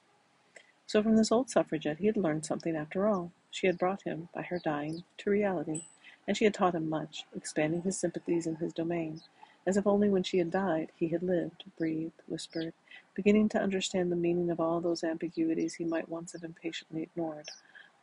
So 0.85 1.01
from 1.01 1.15
this 1.15 1.31
old 1.31 1.49
suffragette 1.49 1.99
he 1.99 2.07
had 2.07 2.17
learned 2.17 2.45
something 2.45 2.75
after 2.75 3.07
all. 3.07 3.31
She 3.53 3.67
had 3.67 3.77
brought 3.77 4.03
him, 4.03 4.29
by 4.33 4.43
her 4.43 4.59
dying, 4.59 5.03
to 5.17 5.29
reality, 5.29 5.83
and 6.25 6.37
she 6.37 6.45
had 6.45 6.53
taught 6.53 6.73
him 6.73 6.87
much, 6.87 7.25
expanding 7.35 7.81
his 7.81 7.99
sympathies 7.99 8.47
in 8.47 8.55
his 8.55 8.71
domain, 8.71 9.21
as 9.67 9.75
if 9.75 9.85
only 9.85 10.09
when 10.09 10.23
she 10.23 10.37
had 10.37 10.49
died 10.49 10.91
he 10.95 11.09
had 11.09 11.21
lived, 11.21 11.65
breathed, 11.77 12.21
whispered, 12.27 12.73
beginning 13.13 13.49
to 13.49 13.61
understand 13.61 14.09
the 14.09 14.15
meaning 14.15 14.49
of 14.49 14.61
all 14.61 14.79
those 14.79 15.03
ambiguities 15.03 15.73
he 15.73 15.83
might 15.83 16.07
once 16.07 16.31
have 16.31 16.43
impatiently 16.43 17.03
ignored, 17.03 17.49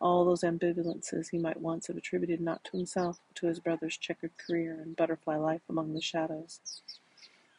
all 0.00 0.24
those 0.24 0.42
ambivalences 0.42 1.30
he 1.30 1.38
might 1.38 1.60
once 1.60 1.86
have 1.86 1.96
attributed 1.96 2.40
not 2.40 2.62
to 2.64 2.76
himself 2.76 3.18
but 3.26 3.36
to 3.36 3.46
his 3.46 3.58
brother's 3.58 3.96
checkered 3.96 4.36
career 4.36 4.78
and 4.80 4.96
butterfly 4.96 5.36
life 5.36 5.62
among 5.68 5.94
the 5.94 6.00
shadows. 6.00 6.60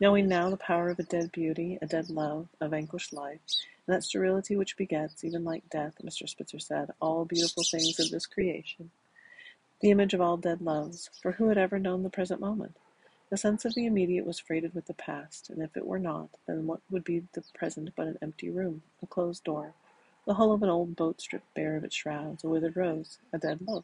Knowing 0.02 0.30
now 0.30 0.50
the 0.50 0.56
power 0.56 0.90
of 0.90 0.98
a 0.98 1.04
dead 1.04 1.30
beauty, 1.34 1.78
a 1.82 1.86
dead 1.86 2.10
love, 2.10 2.48
a 2.62 2.70
vanquished 2.70 3.12
life, 3.12 3.42
and 3.86 3.94
that 3.94 4.04
sterility 4.04 4.56
which 4.56 4.78
begets, 4.78 5.26
even 5.26 5.44
like 5.44 5.70
death, 5.70 5.96
Mr. 6.02 6.28
Spitzer 6.28 6.58
said, 6.58 6.90
all 7.02 7.26
beautiful 7.26 7.64
things 7.64 8.00
of 8.00 8.10
this 8.10 8.26
creation. 8.26 8.92
The 9.82 9.92
image 9.92 10.14
of 10.14 10.22
all 10.22 10.38
dead 10.38 10.62
loves, 10.62 11.10
for 11.22 11.34
who 11.34 11.50
had 11.50 11.58
ever 11.58 11.80
known 11.80 12.04
the 12.04 12.10
present 12.10 12.40
moment? 12.40 12.78
The 13.30 13.36
sense 13.36 13.66
of 13.66 13.76
the 13.76 13.86
immediate 13.86 14.26
was 14.26 14.40
freighted 14.40 14.74
with 14.74 14.86
the 14.86 14.94
past, 14.94 15.50
and 15.50 15.62
if 15.62 15.76
it 15.76 15.86
were 15.86 16.00
not, 16.00 16.30
then 16.48 16.66
what 16.66 16.80
would 16.90 17.04
be 17.04 17.24
the 17.34 17.44
present 17.54 17.90
but 17.98 18.08
an 18.08 18.18
empty 18.22 18.50
room, 18.50 18.82
a 19.04 19.08
closed 19.08 19.44
door, 19.44 19.74
the 20.26 20.36
hull 20.36 20.54
of 20.54 20.64
an 20.64 20.70
old 20.70 20.96
boat 20.96 21.20
stripped 21.20 21.54
bare 21.54 21.76
of 21.76 21.84
its 21.84 21.96
shrouds, 21.96 22.46
a 22.46 22.50
withered 22.50 22.78
rose, 22.78 23.18
a 23.34 23.38
dead 23.38 23.60
love? 23.68 23.84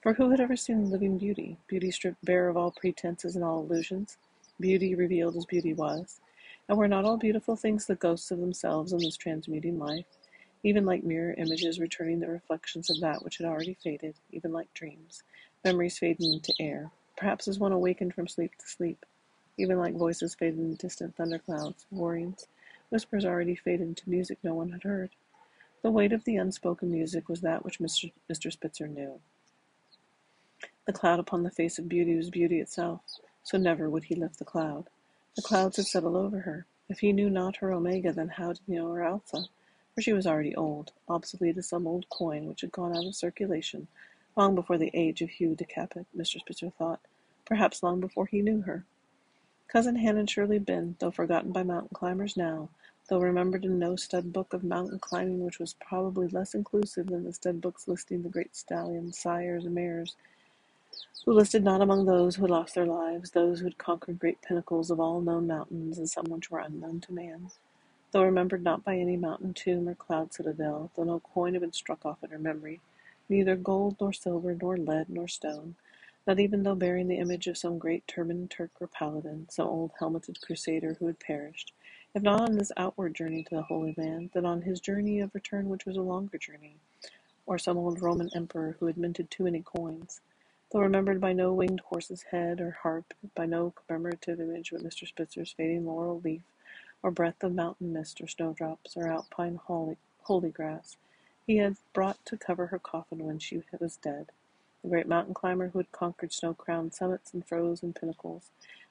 For 0.00 0.14
who 0.14 0.30
had 0.30 0.40
ever 0.40 0.56
seen 0.56 0.90
living 0.90 1.16
beauty, 1.16 1.58
beauty 1.68 1.92
stripped 1.92 2.24
bare 2.24 2.48
of 2.48 2.56
all 2.56 2.72
pretenses 2.72 3.36
and 3.36 3.44
all 3.44 3.60
illusions, 3.60 4.16
beauty 4.60 4.94
revealed 4.94 5.36
as 5.36 5.44
beauty 5.46 5.72
was, 5.72 6.20
and 6.68 6.76
were 6.76 6.88
not 6.88 7.04
all 7.04 7.16
beautiful 7.16 7.56
things 7.56 7.86
the 7.86 7.94
ghosts 7.94 8.30
of 8.30 8.40
themselves 8.40 8.92
in 8.92 8.98
this 8.98 9.16
transmuting 9.16 9.78
life, 9.78 10.06
even 10.62 10.84
like 10.84 11.04
mirror 11.04 11.34
images 11.38 11.78
returning 11.78 12.20
the 12.20 12.28
reflections 12.28 12.90
of 12.90 13.00
that 13.00 13.22
which 13.24 13.38
had 13.38 13.46
already 13.46 13.74
faded, 13.74 14.14
even 14.30 14.52
like 14.52 14.72
dreams, 14.74 15.22
memories 15.64 15.98
fading 15.98 16.32
into 16.32 16.52
air, 16.60 16.90
perhaps 17.16 17.48
as 17.48 17.58
one 17.58 17.72
awakened 17.72 18.14
from 18.14 18.28
sleep 18.28 18.52
to 18.58 18.66
sleep, 18.66 19.04
even 19.56 19.78
like 19.78 19.94
voices 19.94 20.34
faded 20.34 20.58
in 20.58 20.74
distant 20.74 21.16
thunderclouds, 21.16 21.86
warnings, 21.90 22.46
whispers 22.90 23.24
already 23.24 23.54
faded 23.54 23.86
into 23.86 24.08
music 24.10 24.38
no 24.42 24.54
one 24.54 24.70
had 24.70 24.82
heard. 24.82 25.10
The 25.82 25.90
weight 25.90 26.12
of 26.12 26.24
the 26.24 26.36
unspoken 26.36 26.90
music 26.90 27.28
was 27.28 27.40
that 27.42 27.64
which 27.64 27.78
Mr. 27.78 28.12
Mr. 28.30 28.52
Spitzer 28.52 28.88
knew. 28.88 29.20
The 30.86 30.92
cloud 30.92 31.20
upon 31.20 31.42
the 31.44 31.50
face 31.50 31.78
of 31.78 31.88
beauty 31.88 32.16
was 32.16 32.30
beauty 32.30 32.60
itself, 32.60 33.02
so 33.48 33.56
never 33.56 33.88
would 33.88 34.04
he 34.04 34.14
lift 34.14 34.38
the 34.38 34.44
cloud. 34.44 34.90
The 35.34 35.40
clouds 35.40 35.78
had 35.78 35.86
settled 35.86 36.16
over 36.16 36.40
her. 36.40 36.66
If 36.90 36.98
he 36.98 37.14
knew 37.14 37.30
not 37.30 37.56
her 37.56 37.72
Omega, 37.72 38.12
then 38.12 38.28
how 38.28 38.48
did 38.48 38.60
he 38.66 38.74
know 38.74 38.92
her 38.92 39.02
Alpha? 39.02 39.46
For 39.94 40.02
she 40.02 40.12
was 40.12 40.26
already 40.26 40.54
old, 40.54 40.92
obsolete 41.08 41.56
as 41.56 41.66
some 41.66 41.86
old 41.86 42.10
coin 42.10 42.44
which 42.44 42.60
had 42.60 42.72
gone 42.72 42.94
out 42.94 43.06
of 43.06 43.14
circulation 43.14 43.88
long 44.36 44.54
before 44.54 44.76
the 44.76 44.90
age 44.92 45.22
of 45.22 45.30
Hugh 45.30 45.54
de 45.54 45.64
Capet, 45.64 46.04
Mr. 46.14 46.40
Spitzer 46.40 46.68
thought, 46.68 47.00
perhaps 47.46 47.82
long 47.82 48.00
before 48.00 48.26
he 48.26 48.42
knew 48.42 48.60
her. 48.60 48.84
Cousin 49.66 49.96
Hannah 49.96 50.18
had 50.20 50.30
surely 50.30 50.58
been, 50.58 50.96
though 50.98 51.10
forgotten 51.10 51.50
by 51.50 51.62
mountain 51.62 51.94
climbers 51.94 52.36
now, 52.36 52.68
though 53.08 53.18
remembered 53.18 53.64
in 53.64 53.78
no 53.78 53.96
stud 53.96 54.30
book 54.30 54.52
of 54.52 54.62
mountain 54.62 54.98
climbing 54.98 55.42
which 55.42 55.58
was 55.58 55.72
probably 55.72 56.28
less 56.28 56.54
inclusive 56.54 57.06
than 57.06 57.24
the 57.24 57.32
stud 57.32 57.62
books 57.62 57.88
listing 57.88 58.22
the 58.22 58.28
great 58.28 58.54
stallions, 58.54 59.18
sires, 59.18 59.64
and 59.64 59.74
mares, 59.74 60.16
who 61.24 61.32
listed 61.32 61.62
not 61.62 61.80
among 61.80 62.06
those 62.06 62.36
who 62.36 62.42
had 62.42 62.50
lost 62.50 62.74
their 62.74 62.86
lives 62.86 63.30
those 63.30 63.58
who 63.60 63.66
had 63.66 63.78
conquered 63.78 64.18
great 64.18 64.40
pinnacles 64.42 64.90
of 64.90 64.98
all 64.98 65.20
known 65.20 65.46
mountains 65.46 65.98
and 65.98 66.08
some 66.08 66.24
which 66.26 66.50
were 66.50 66.58
unknown 66.58 67.00
to 67.00 67.12
man. 67.12 67.50
Though 68.10 68.24
remembered 68.24 68.62
not 68.62 68.84
by 68.84 68.96
any 68.96 69.16
mountain 69.16 69.52
tomb 69.52 69.88
or 69.88 69.94
cloud 69.94 70.32
citadel, 70.32 70.90
though 70.96 71.04
no 71.04 71.20
coin 71.20 71.52
had 71.52 71.60
been 71.60 71.72
struck 71.72 72.06
off 72.06 72.24
in 72.24 72.30
her 72.30 72.38
memory, 72.38 72.80
neither 73.28 73.54
gold 73.54 73.96
nor 74.00 74.12
silver 74.12 74.54
nor 74.54 74.78
lead 74.78 75.10
nor 75.10 75.28
stone, 75.28 75.76
not 76.26 76.40
even 76.40 76.62
though 76.62 76.74
bearing 76.74 77.08
the 77.08 77.18
image 77.18 77.46
of 77.46 77.58
some 77.58 77.78
great 77.78 78.06
turbaned 78.08 78.50
Turk 78.50 78.70
or 78.80 78.86
paladin, 78.86 79.46
some 79.50 79.68
old 79.68 79.92
helmeted 79.98 80.40
crusader 80.40 80.94
who 80.94 81.06
had 81.06 81.20
perished, 81.20 81.72
if 82.14 82.22
not 82.22 82.40
on 82.40 82.56
this 82.56 82.72
outward 82.76 83.14
journey 83.14 83.44
to 83.44 83.56
the 83.56 83.62
Holy 83.62 83.94
Land, 83.96 84.30
then 84.32 84.46
on 84.46 84.62
his 84.62 84.80
journey 84.80 85.20
of 85.20 85.34
return 85.34 85.68
which 85.68 85.84
was 85.84 85.96
a 85.96 86.02
longer 86.02 86.38
journey, 86.38 86.76
or 87.46 87.58
some 87.58 87.76
old 87.76 88.00
Roman 88.00 88.30
emperor 88.34 88.76
who 88.80 88.86
had 88.86 88.96
minted 88.96 89.30
too 89.30 89.44
many 89.44 89.62
coins. 89.62 90.20
Though 90.70 90.80
remembered 90.80 91.20
by 91.20 91.32
no 91.32 91.54
winged 91.54 91.80
horse's 91.80 92.24
head 92.24 92.60
or 92.60 92.72
harp, 92.82 93.14
by 93.34 93.46
no 93.46 93.70
commemorative 93.72 94.40
image 94.40 94.70
but 94.70 94.82
Mr. 94.82 95.06
Spitzer's 95.08 95.52
fading 95.52 95.86
laurel 95.86 96.20
leaf, 96.20 96.42
or 97.02 97.10
breath 97.10 97.42
of 97.42 97.54
mountain 97.54 97.92
mist 97.92 98.20
or 98.20 98.28
snowdrops, 98.28 98.96
or 98.96 99.08
alpine 99.08 99.56
holy, 99.56 99.96
holy 100.24 100.50
grass, 100.50 100.96
he 101.46 101.56
had 101.56 101.76
brought 101.94 102.24
to 102.26 102.36
cover 102.36 102.66
her 102.66 102.78
coffin 102.78 103.24
when 103.24 103.38
she 103.38 103.62
was 103.80 103.96
dead 103.96 104.32
the 104.82 104.88
great 104.88 105.08
mountain 105.08 105.34
climber 105.34 105.68
who 105.68 105.78
had 105.78 105.92
conquered 105.92 106.32
snow-crowned 106.32 106.94
summits 106.94 107.34
and 107.34 107.46
frozen 107.46 107.92
pinnacles, 107.92 108.50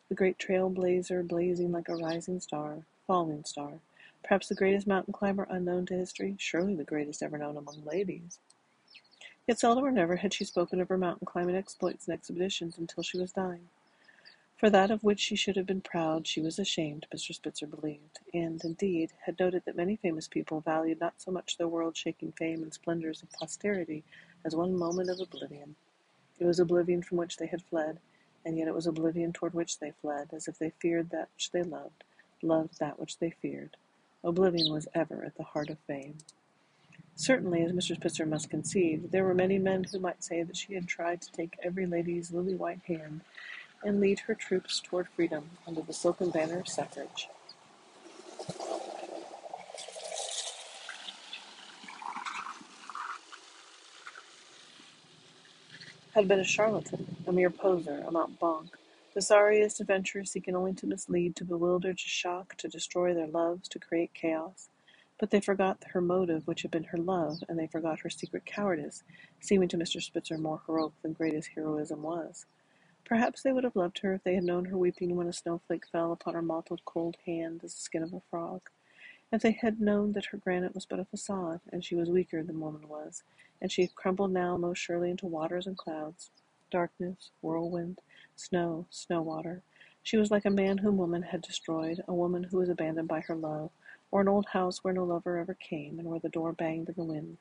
the 0.10 0.16
great 0.16 0.38
trail-blazer 0.38 1.24
blazing 1.24 1.72
like 1.72 1.90
a 1.90 1.96
rising 1.96 2.40
star, 2.40 2.80
falling 3.06 3.44
star, 3.44 3.80
perhaps 4.24 4.48
the 4.48 4.56
greatest 4.56 4.88
mountain 4.88 5.14
climber 5.14 5.48
unknown 5.50 5.86
to 5.86 5.94
history, 5.96 6.36
surely 6.38 6.76
the 6.76 6.84
greatest 6.84 7.24
ever 7.24 7.38
known 7.38 7.58
among 7.58 7.84
ladies. 7.86 8.40
Yet 9.48 9.60
seldom 9.60 9.86
or 9.86 9.92
never 9.92 10.18
had 10.18 10.34
she 10.34 10.44
spoken 10.44 10.82
of 10.82 10.90
her 10.90 10.98
mountain 10.98 11.26
climbing 11.26 11.56
exploits 11.56 12.06
and 12.06 12.14
expeditions 12.14 12.78
until 12.78 13.02
she 13.02 13.18
was 13.18 13.32
dying. 13.32 13.70
For 14.58 14.70
that 14.70 14.92
of 14.92 15.04
which 15.04 15.20
she 15.20 15.36
should 15.36 15.56
have 15.56 15.68
been 15.68 15.82
proud 15.82 16.28
she 16.28 16.42
was 16.42 16.60
ashamed, 16.60 17.08
Mr. 17.14 17.34
Spitzer 17.34 17.68
believed, 17.68 18.20
and, 18.34 18.62
indeed, 18.66 19.14
had 19.26 19.40
noted 19.40 19.64
that 19.66 19.76
many 19.78 19.96
famous 19.96 20.28
people 20.28 20.60
valued 20.60 21.00
not 21.00 21.22
so 21.22 21.32
much 21.32 21.58
their 21.58 21.68
world-shaking 21.68 22.34
fame 22.34 22.64
and 22.64 22.74
splendors 22.74 23.22
of 23.22 23.32
posterity 23.32 24.04
as 24.44 24.56
one 24.56 24.76
moment 24.76 25.10
of 25.10 25.20
oblivion. 25.20 25.76
It 26.40 26.46
was 26.46 26.60
oblivion 26.60 27.02
from 27.02 27.18
which 27.18 27.38
they 27.38 27.48
had 27.48 27.62
fled, 27.62 28.00
and 28.44 28.58
yet 28.58 28.68
it 28.68 28.76
was 28.76 28.88
oblivion 28.88 29.32
toward 29.32 29.54
which 29.54 29.80
they 29.80 29.92
fled, 29.92 30.30
as 30.34 30.48
if 30.48 30.58
they 30.58 30.72
feared 30.72 31.12
that 31.12 31.30
which 31.36 31.52
they 31.52 31.64
loved, 31.64 32.04
loved 32.42 32.80
that 32.80 33.00
which 33.00 33.20
they 33.20 33.30
feared. 33.30 33.78
Oblivion 34.24 34.74
was 34.74 34.88
ever 34.94 35.24
at 35.24 35.38
the 35.38 35.44
heart 35.44 35.70
of 35.70 35.78
fame. 35.80 36.18
Certainly, 37.18 37.64
as 37.64 37.72
Mr. 37.72 37.96
Spitzer 37.96 38.28
must 38.28 38.52
concede, 38.52 39.12
there 39.12 39.24
were 39.24 39.34
many 39.34 39.58
men 39.58 39.86
who 39.86 40.00
might 40.00 40.24
say 40.24 40.44
that 40.44 40.56
she 40.56 40.76
had 40.76 40.88
tried 40.88 41.20
to 41.24 41.32
take 41.32 41.58
every 41.64 41.88
lady's 41.88 42.32
lily-white 42.32 42.82
hand 42.86 43.22
and 43.84 44.00
lead 44.00 44.20
her 44.20 44.36
troops 44.36 44.80
toward 44.80 45.10
freedom 45.10 45.50
under 45.66 45.82
the 45.82 45.94
silken 45.94 46.30
banner 46.30 46.60
of 46.60 46.68
suffrage. 46.68 47.28
had 56.14 56.28
been 56.28 56.40
a 56.40 56.44
charlatan, 56.44 57.16
a 57.28 57.32
mere 57.32 57.52
poser, 57.52 58.04
a 58.08 58.12
mountebank, 58.12 58.70
the 59.14 59.22
sorriest 59.22 59.80
adventurer 59.80 60.24
seeking 60.24 60.56
only 60.56 60.74
to 60.74 60.88
mislead, 60.88 61.36
to 61.36 61.46
bewilder, 61.46 61.94
to 61.94 62.10
shock, 62.10 62.56
to 62.58 62.68
destroy 62.68 63.14
their 63.14 63.28
loves, 63.28 63.68
to 63.70 63.78
create 63.78 64.14
chaos. 64.16 64.70
But 65.20 65.32
they 65.32 65.40
forgot 65.40 65.84
her 65.92 66.02
motive, 66.02 66.48
which 66.48 66.62
had 66.62 66.72
been 66.72 66.86
her 66.86 66.98
love, 66.98 67.44
and 67.50 67.58
they 67.58 67.68
forgot 67.68 68.02
her 68.02 68.10
secret 68.10 68.46
cowardice, 68.46 69.04
seeming 69.40 69.68
to 69.70 69.78
Mr. 69.78 70.02
Spitzer 70.02 70.38
more 70.38 70.62
heroic 70.66 70.94
than 71.02 71.14
greatest 71.14 71.50
heroism 71.56 72.04
was. 72.04 72.46
Perhaps 73.04 73.42
they 73.42 73.52
would 73.52 73.64
have 73.64 73.76
loved 73.76 74.00
her 74.00 74.14
if 74.14 74.24
they 74.24 74.36
had 74.36 74.44
known 74.44 74.66
her 74.66 74.78
weeping 74.78 75.16
when 75.16 75.28
a 75.28 75.34
snowflake 75.34 75.88
fell 75.88 76.12
upon 76.12 76.34
her 76.34 76.42
mottled 76.42 76.86
cold 76.86 77.18
hand 77.26 77.62
as 77.64 77.74
the 77.74 77.82
skin 77.82 78.04
of 78.04 78.14
a 78.14 78.22
frog. 78.30 78.62
If 79.32 79.42
they 79.42 79.52
had 79.54 79.82
known 79.82 80.12
that 80.14 80.26
her 80.26 80.38
granite 80.38 80.76
was 80.76 80.86
but 80.86 81.00
a 81.00 81.06
facade, 81.06 81.62
and 81.72 81.84
she 81.84 81.96
was 81.96 82.10
weaker 82.10 82.44
than 82.44 82.60
woman 82.60 82.88
was, 82.88 83.24
and 83.62 83.72
she 83.72 83.82
had 83.82 83.96
crumbled 83.96 84.32
now 84.32 84.56
most 84.58 84.80
surely 84.80 85.10
into 85.10 85.26
waters 85.26 85.66
and 85.66 85.78
clouds, 85.78 86.30
darkness, 86.70 87.32
whirlwind, 87.42 88.02
snow, 88.36 88.86
snow 88.90 89.22
water, 89.22 89.64
she 90.08 90.16
was 90.16 90.32
like 90.32 90.46
a 90.46 90.50
man 90.50 90.78
whom 90.78 90.96
woman 90.96 91.22
had 91.22 91.42
destroyed, 91.42 92.02
a 92.08 92.14
woman 92.14 92.44
who 92.44 92.60
was 92.60 92.70
abandoned 92.70 93.10
by 93.10 93.20
her 93.20 93.36
love, 93.36 93.72
or 94.12 94.22
an 94.22 94.28
old 94.28 94.48
house 94.48 94.84
where 94.84 94.94
no 94.94 95.04
lover 95.04 95.38
ever 95.38 95.54
came, 95.54 96.00
and 96.00 96.08
where 96.08 96.20
the 96.20 96.30
door 96.30 96.54
banged 96.54 96.90
in 96.90 96.96
the 96.96 97.04
wind. 97.04 97.38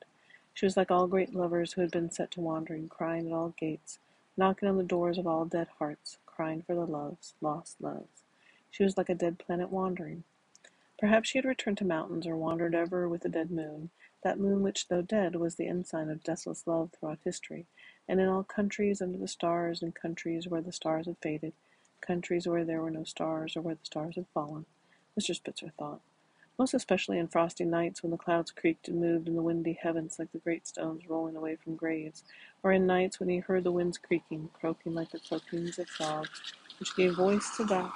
She 0.55 0.67
was 0.67 0.77
like 0.77 0.91
all 0.91 1.07
great 1.07 1.35
lovers 1.35 1.73
who 1.73 1.81
had 1.83 1.91
been 1.91 2.11
set 2.11 2.31
to 2.33 2.41
wandering, 2.41 2.89
crying 2.89 3.27
at 3.27 3.33
all 3.33 3.55
gates, 3.59 3.99
knocking 4.37 4.69
on 4.69 4.79
the 4.79 4.85
doors 4.85 5.19
of 5.19 5.27
all 5.27 5.45
dead 5.45 5.69
hearts, 5.79 6.19
crying 6.27 6.63
for 6.63 6.75
the 6.75 6.87
loves, 6.87 7.35
lost 7.41 7.81
loves. 7.81 8.25
She 8.71 8.85
was 8.85 8.97
like 8.97 9.09
a 9.09 9.15
dead 9.15 9.39
planet 9.39 9.71
wandering, 9.71 10.25
Perhaps 10.99 11.29
she 11.29 11.39
had 11.39 11.45
returned 11.45 11.77
to 11.79 11.85
mountains, 11.85 12.27
or 12.27 12.37
wandered 12.37 12.75
ever 12.75 13.09
with 13.09 13.21
the 13.21 13.29
dead 13.29 13.51
moon, 13.51 13.91
that 14.23 14.39
moon 14.39 14.63
which, 14.63 14.89
though 14.89 15.03
dead, 15.03 15.37
was 15.37 15.57
the 15.57 15.69
ensign 15.69 16.09
of 16.09 16.25
deathless 16.25 16.67
love 16.67 16.91
throughout 16.93 17.19
history, 17.23 17.67
and 18.09 18.19
in 18.19 18.29
all 18.29 18.43
countries 18.43 19.03
under 19.03 19.19
the 19.19 19.29
stars, 19.29 19.83
and 19.83 19.95
countries 19.95 20.49
where 20.49 20.63
the 20.63 20.73
stars 20.73 21.07
had 21.07 21.19
faded, 21.19 21.53
countries 22.01 22.47
where 22.47 22.65
there 22.65 22.81
were 22.81 22.91
no 22.91 23.05
stars, 23.05 23.57
or 23.57 23.61
where 23.61 23.75
the 23.75 23.85
stars 23.85 24.15
had 24.15 24.27
fallen, 24.33 24.65
Mr. 25.19 25.35
Spitzer 25.35 25.71
thought. 25.79 26.01
Most 26.59 26.75
especially 26.75 27.19
in 27.19 27.29
frosty 27.29 27.65
nights 27.65 28.03
when 28.03 28.11
the 28.11 28.17
clouds 28.17 28.51
creaked 28.51 28.89
and 28.89 29.01
moved 29.01 29.29
in 29.29 29.37
the 29.37 29.43
windy 29.43 29.79
heavens 29.81 30.19
like 30.19 30.33
the 30.33 30.39
great 30.39 30.67
stones 30.67 31.09
rolling 31.09 31.37
away 31.37 31.57
from 31.57 31.77
graves, 31.77 32.23
or 32.63 32.73
in 32.73 32.87
nights 32.87 33.21
when 33.21 33.29
he 33.29 33.39
heard 33.39 33.65
the 33.65 33.73
winds 33.73 33.99
creaking, 33.99 34.49
croaking 34.53 34.95
like 34.95 35.11
the 35.11 35.21
croakings 35.21 35.79
of 35.79 35.89
frogs, 35.89 36.41
which 36.79 36.97
gave 36.97 37.15
voice 37.17 37.57
to 37.57 37.65
that 37.65 37.93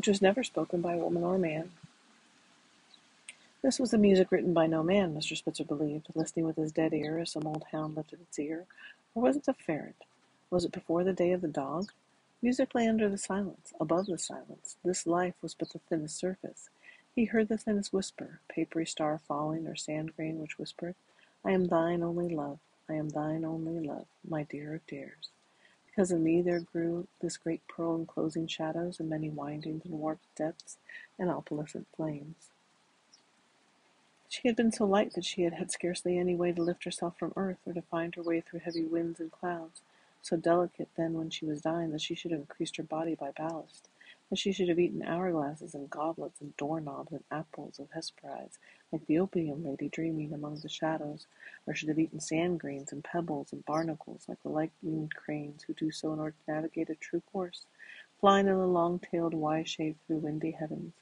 which 0.00 0.08
was 0.08 0.22
never 0.22 0.42
spoken 0.42 0.80
by 0.80 0.96
woman 0.96 1.22
or 1.22 1.36
man. 1.36 1.70
This 3.60 3.78
was 3.78 3.90
the 3.90 3.98
music 3.98 4.32
written 4.32 4.54
by 4.54 4.66
no 4.66 4.82
man, 4.82 5.14
Mr. 5.14 5.36
Spitzer 5.36 5.62
believed, 5.62 6.06
listening 6.14 6.46
with 6.46 6.56
his 6.56 6.72
dead 6.72 6.94
ear 6.94 7.18
as 7.18 7.32
some 7.32 7.46
old 7.46 7.64
hound 7.70 7.96
lifted 7.96 8.22
its 8.22 8.38
ear. 8.38 8.64
Or 9.14 9.24
was 9.24 9.36
it 9.36 9.44
the 9.44 9.52
ferret? 9.52 9.96
Was 10.50 10.64
it 10.64 10.72
before 10.72 11.04
the 11.04 11.12
day 11.12 11.30
of 11.30 11.42
the 11.42 11.48
dog? 11.48 11.92
Music 12.42 12.74
lay 12.74 12.88
under 12.88 13.08
the 13.08 13.16
silence, 13.18 13.72
above 13.80 14.06
the 14.06 14.18
silence. 14.18 14.76
This 14.84 15.06
life 15.06 15.34
was 15.42 15.54
but 15.54 15.70
the 15.70 15.78
thinnest 15.78 16.16
surface. 16.16 16.70
He 17.14 17.26
heard 17.26 17.48
the 17.48 17.56
thinnest 17.56 17.92
whisper, 17.92 18.40
papery 18.48 18.84
star 18.84 19.20
falling, 19.28 19.68
or 19.68 19.76
sand 19.76 20.16
grain 20.16 20.40
which 20.40 20.58
whispered, 20.58 20.96
I 21.44 21.52
am 21.52 21.66
thine 21.66 22.02
only 22.02 22.28
love, 22.28 22.58
I 22.88 22.94
am 22.94 23.10
thine 23.10 23.44
only 23.44 23.78
love, 23.78 24.06
my 24.28 24.42
dear 24.42 24.74
of 24.74 24.86
dears. 24.88 25.30
Because 25.86 26.10
in 26.10 26.24
me 26.24 26.42
there 26.42 26.60
grew 26.60 27.06
this 27.20 27.36
great 27.36 27.66
pearl 27.68 27.94
enclosing 27.94 28.48
shadows 28.48 28.98
and 28.98 29.08
many 29.08 29.28
windings 29.28 29.84
and 29.84 29.94
warped 29.94 30.34
depths 30.34 30.78
and 31.16 31.30
opalescent 31.30 31.86
flames. 31.94 32.50
She 34.28 34.48
had 34.48 34.56
been 34.56 34.72
so 34.72 34.84
light 34.84 35.12
that 35.14 35.24
she 35.24 35.42
had 35.42 35.54
had 35.54 35.70
scarcely 35.70 36.18
any 36.18 36.34
way 36.34 36.52
to 36.52 36.62
lift 36.62 36.84
herself 36.84 37.18
from 37.18 37.32
earth 37.36 37.58
or 37.66 37.72
to 37.72 37.82
find 37.82 38.14
her 38.14 38.22
way 38.22 38.40
through 38.40 38.60
heavy 38.60 38.84
winds 38.84 39.20
and 39.20 39.30
clouds, 39.30 39.82
so 40.22 40.36
delicate 40.36 40.88
then 40.96 41.14
when 41.14 41.30
she 41.30 41.44
was 41.44 41.60
dying 41.60 41.90
that 41.90 42.00
she 42.00 42.14
should 42.14 42.30
have 42.30 42.40
increased 42.40 42.76
her 42.76 42.82
body 42.82 43.14
by 43.14 43.30
ballast 43.30 43.88
that 44.30 44.38
she 44.38 44.52
should 44.52 44.68
have 44.68 44.78
eaten 44.78 45.02
hourglasses 45.02 45.74
and 45.74 45.90
goblets 45.90 46.40
and 46.40 46.56
doorknobs 46.56 47.10
and 47.10 47.24
apples 47.32 47.80
of 47.80 47.90
Hesperides, 47.90 48.60
like 48.92 49.04
the 49.06 49.18
opium 49.18 49.64
lady 49.64 49.88
dreaming 49.88 50.32
among 50.32 50.60
the 50.60 50.68
shadows, 50.68 51.26
or 51.66 51.74
should 51.74 51.88
have 51.88 51.98
eaten 51.98 52.20
sand 52.20 52.60
grains 52.60 52.92
and 52.92 53.02
pebbles 53.02 53.52
and 53.52 53.64
barnacles, 53.64 54.26
like 54.28 54.40
the 54.44 54.48
light-winged 54.48 55.16
cranes 55.16 55.64
who 55.64 55.74
do 55.74 55.90
so 55.90 56.12
in 56.12 56.20
order 56.20 56.36
to 56.46 56.52
navigate 56.52 56.90
a 56.90 56.94
true 56.94 57.22
course, 57.32 57.66
flying 58.20 58.46
in 58.46 58.54
a 58.54 58.66
long-tailed 58.66 59.34
Y 59.34 59.64
shape 59.64 59.96
through 60.06 60.18
windy 60.18 60.52
heavens, 60.52 60.94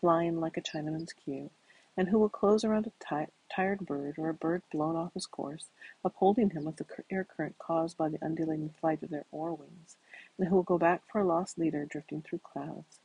flying 0.00 0.38
like 0.38 0.56
a 0.56 0.62
Chinaman's 0.62 1.12
queue, 1.12 1.50
and 1.96 2.08
who 2.08 2.18
will 2.18 2.28
close 2.28 2.64
around 2.64 2.86
a 2.86 3.26
tired 3.48 3.86
bird 3.86 4.16
or 4.18 4.28
a 4.28 4.34
bird 4.34 4.62
blown 4.70 4.96
off 4.96 5.14
his 5.14 5.26
course, 5.26 5.70
upholding 6.04 6.50
him 6.50 6.64
with 6.64 6.76
the 6.76 6.86
air 7.10 7.24
current 7.24 7.56
caused 7.58 7.96
by 7.96 8.08
the 8.08 8.22
undulating 8.22 8.68
flight 8.68 9.02
of 9.02 9.08
their 9.08 9.24
oar 9.32 9.54
wings 9.54 9.96
and 10.38 10.48
who 10.48 10.54
will 10.56 10.62
go 10.62 10.78
back 10.78 11.02
for 11.10 11.20
a 11.20 11.24
lost 11.24 11.58
leader 11.58 11.84
drifting 11.86 12.20
through 12.20 12.40
clouds. 12.40 13.00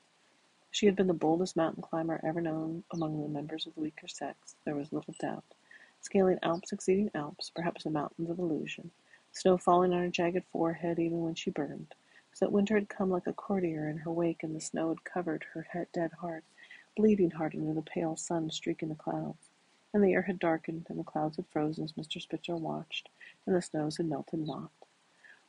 She 0.69 0.85
had 0.85 0.95
been 0.95 1.07
the 1.07 1.13
boldest 1.13 1.55
mountain 1.55 1.83
climber 1.83 2.19
ever 2.23 2.41
known 2.41 2.83
among 2.91 3.21
the 3.21 3.27
members 3.27 3.67
of 3.67 3.75
the 3.75 3.81
weaker 3.81 4.07
sex, 4.07 4.55
there 4.65 4.75
was 4.75 4.93
little 4.93 5.15
doubt. 5.19 5.43
Scaling 6.01 6.39
Alps 6.41 6.71
exceeding 6.71 7.11
Alps, 7.13 7.49
perhaps 7.49 7.83
the 7.83 7.89
mountains 7.89 8.29
of 8.29 8.39
illusion, 8.39 8.91
snow 9.31 9.57
falling 9.57 9.93
on 9.93 9.99
her 9.99 10.09
jagged 10.09 10.43
forehead 10.51 10.97
even 10.99 11.21
when 11.21 11.35
she 11.35 11.51
burned, 11.51 11.93
so 12.33 12.45
that 12.45 12.51
winter 12.51 12.75
had 12.75 12.89
come 12.89 13.09
like 13.09 13.27
a 13.27 13.33
courtier 13.33 13.87
in 13.87 13.97
her 13.97 14.11
wake 14.11 14.43
and 14.43 14.55
the 14.55 14.61
snow 14.61 14.89
had 14.89 15.03
covered 15.03 15.45
her 15.53 15.87
dead 15.93 16.11
heart, 16.13 16.43
bleeding 16.95 17.31
heart 17.31 17.55
under 17.55 17.73
the 17.73 17.81
pale 17.81 18.15
sun 18.15 18.49
streaking 18.49 18.89
the 18.89 18.95
clouds. 18.95 19.49
and 19.93 20.03
the 20.03 20.13
air 20.13 20.23
had 20.23 20.39
darkened, 20.39 20.85
and 20.89 20.99
the 20.99 21.03
clouds 21.03 21.35
had 21.37 21.45
frozen 21.47 21.83
as 21.83 21.93
Mr. 21.93 22.21
Spitzer 22.21 22.55
watched, 22.55 23.09
and 23.45 23.55
the 23.55 23.61
snows 23.61 23.97
had 23.97 24.05
melted 24.05 24.45
not. 24.45 24.71